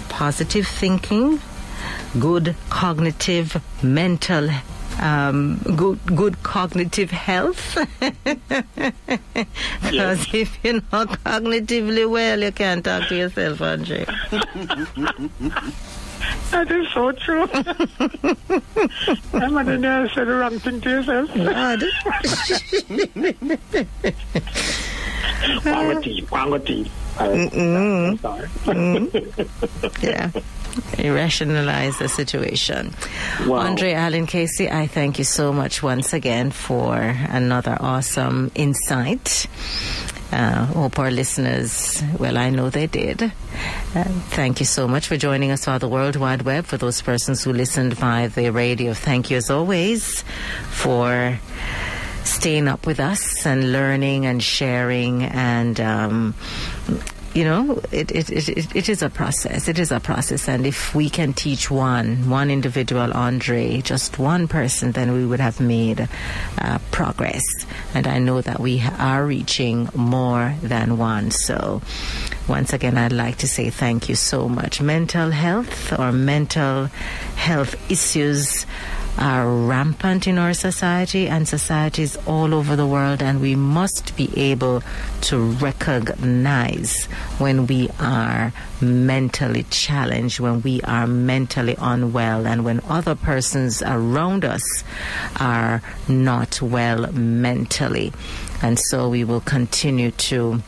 [0.09, 1.39] positive thinking
[2.19, 4.49] good cognitive mental
[4.99, 7.77] um, good good cognitive health
[9.81, 14.05] because if you're not cognitively well you can't talk to yourself Andre
[16.51, 17.47] That is so true.
[19.33, 21.33] I'm going to say the wrong thing to yourself.
[21.33, 21.83] God.
[25.65, 26.01] Wrong
[26.61, 26.91] teeth,
[27.27, 27.79] wrong teeth.
[27.81, 28.49] I'm sorry.
[30.01, 30.31] yeah.
[30.97, 32.93] Rationalize the situation.
[33.45, 33.57] Wow.
[33.59, 39.47] Andre Allen Casey, I thank you so much once again for another awesome insight.
[40.31, 43.21] Uh, hope our listeners, well, I know they did.
[43.21, 43.29] Uh,
[44.29, 46.65] thank you so much for joining us on the World Wide Web.
[46.65, 50.23] For those persons who listened via the radio, thank you as always
[50.69, 51.37] for
[52.41, 56.33] staying up with us and learning and sharing and um,
[57.35, 59.67] you know it, it, it, it- is a process.
[59.67, 60.49] It is a process.
[60.49, 65.39] And if we can teach one one individual andre just one person then we would
[65.39, 66.09] have made
[66.57, 67.43] uh, progress.
[67.93, 71.29] And i know that we are reaching more than one.
[71.29, 71.83] So
[72.47, 74.81] once again i'd like to say thank you so much.
[74.81, 76.85] Mental health or mental
[77.35, 78.65] health issues
[79.21, 84.29] are rampant in our society and societies all over the world, and we must be
[84.35, 84.81] able
[85.21, 87.05] to recognize
[87.37, 94.43] when we are mentally challenged, when we are mentally unwell, and when other persons around
[94.43, 94.83] us
[95.39, 98.11] are not well mentally.
[98.63, 100.63] And so we will continue to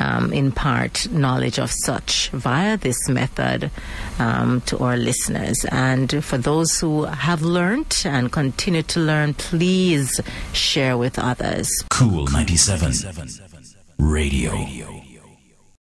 [0.00, 3.70] um, impart knowledge of such via this method
[4.18, 5.64] um, to our listeners.
[5.70, 10.20] And for those who have learned and continue to learn, please
[10.52, 11.68] share with others.
[11.90, 13.28] Kool 97.
[13.98, 15.01] Radio.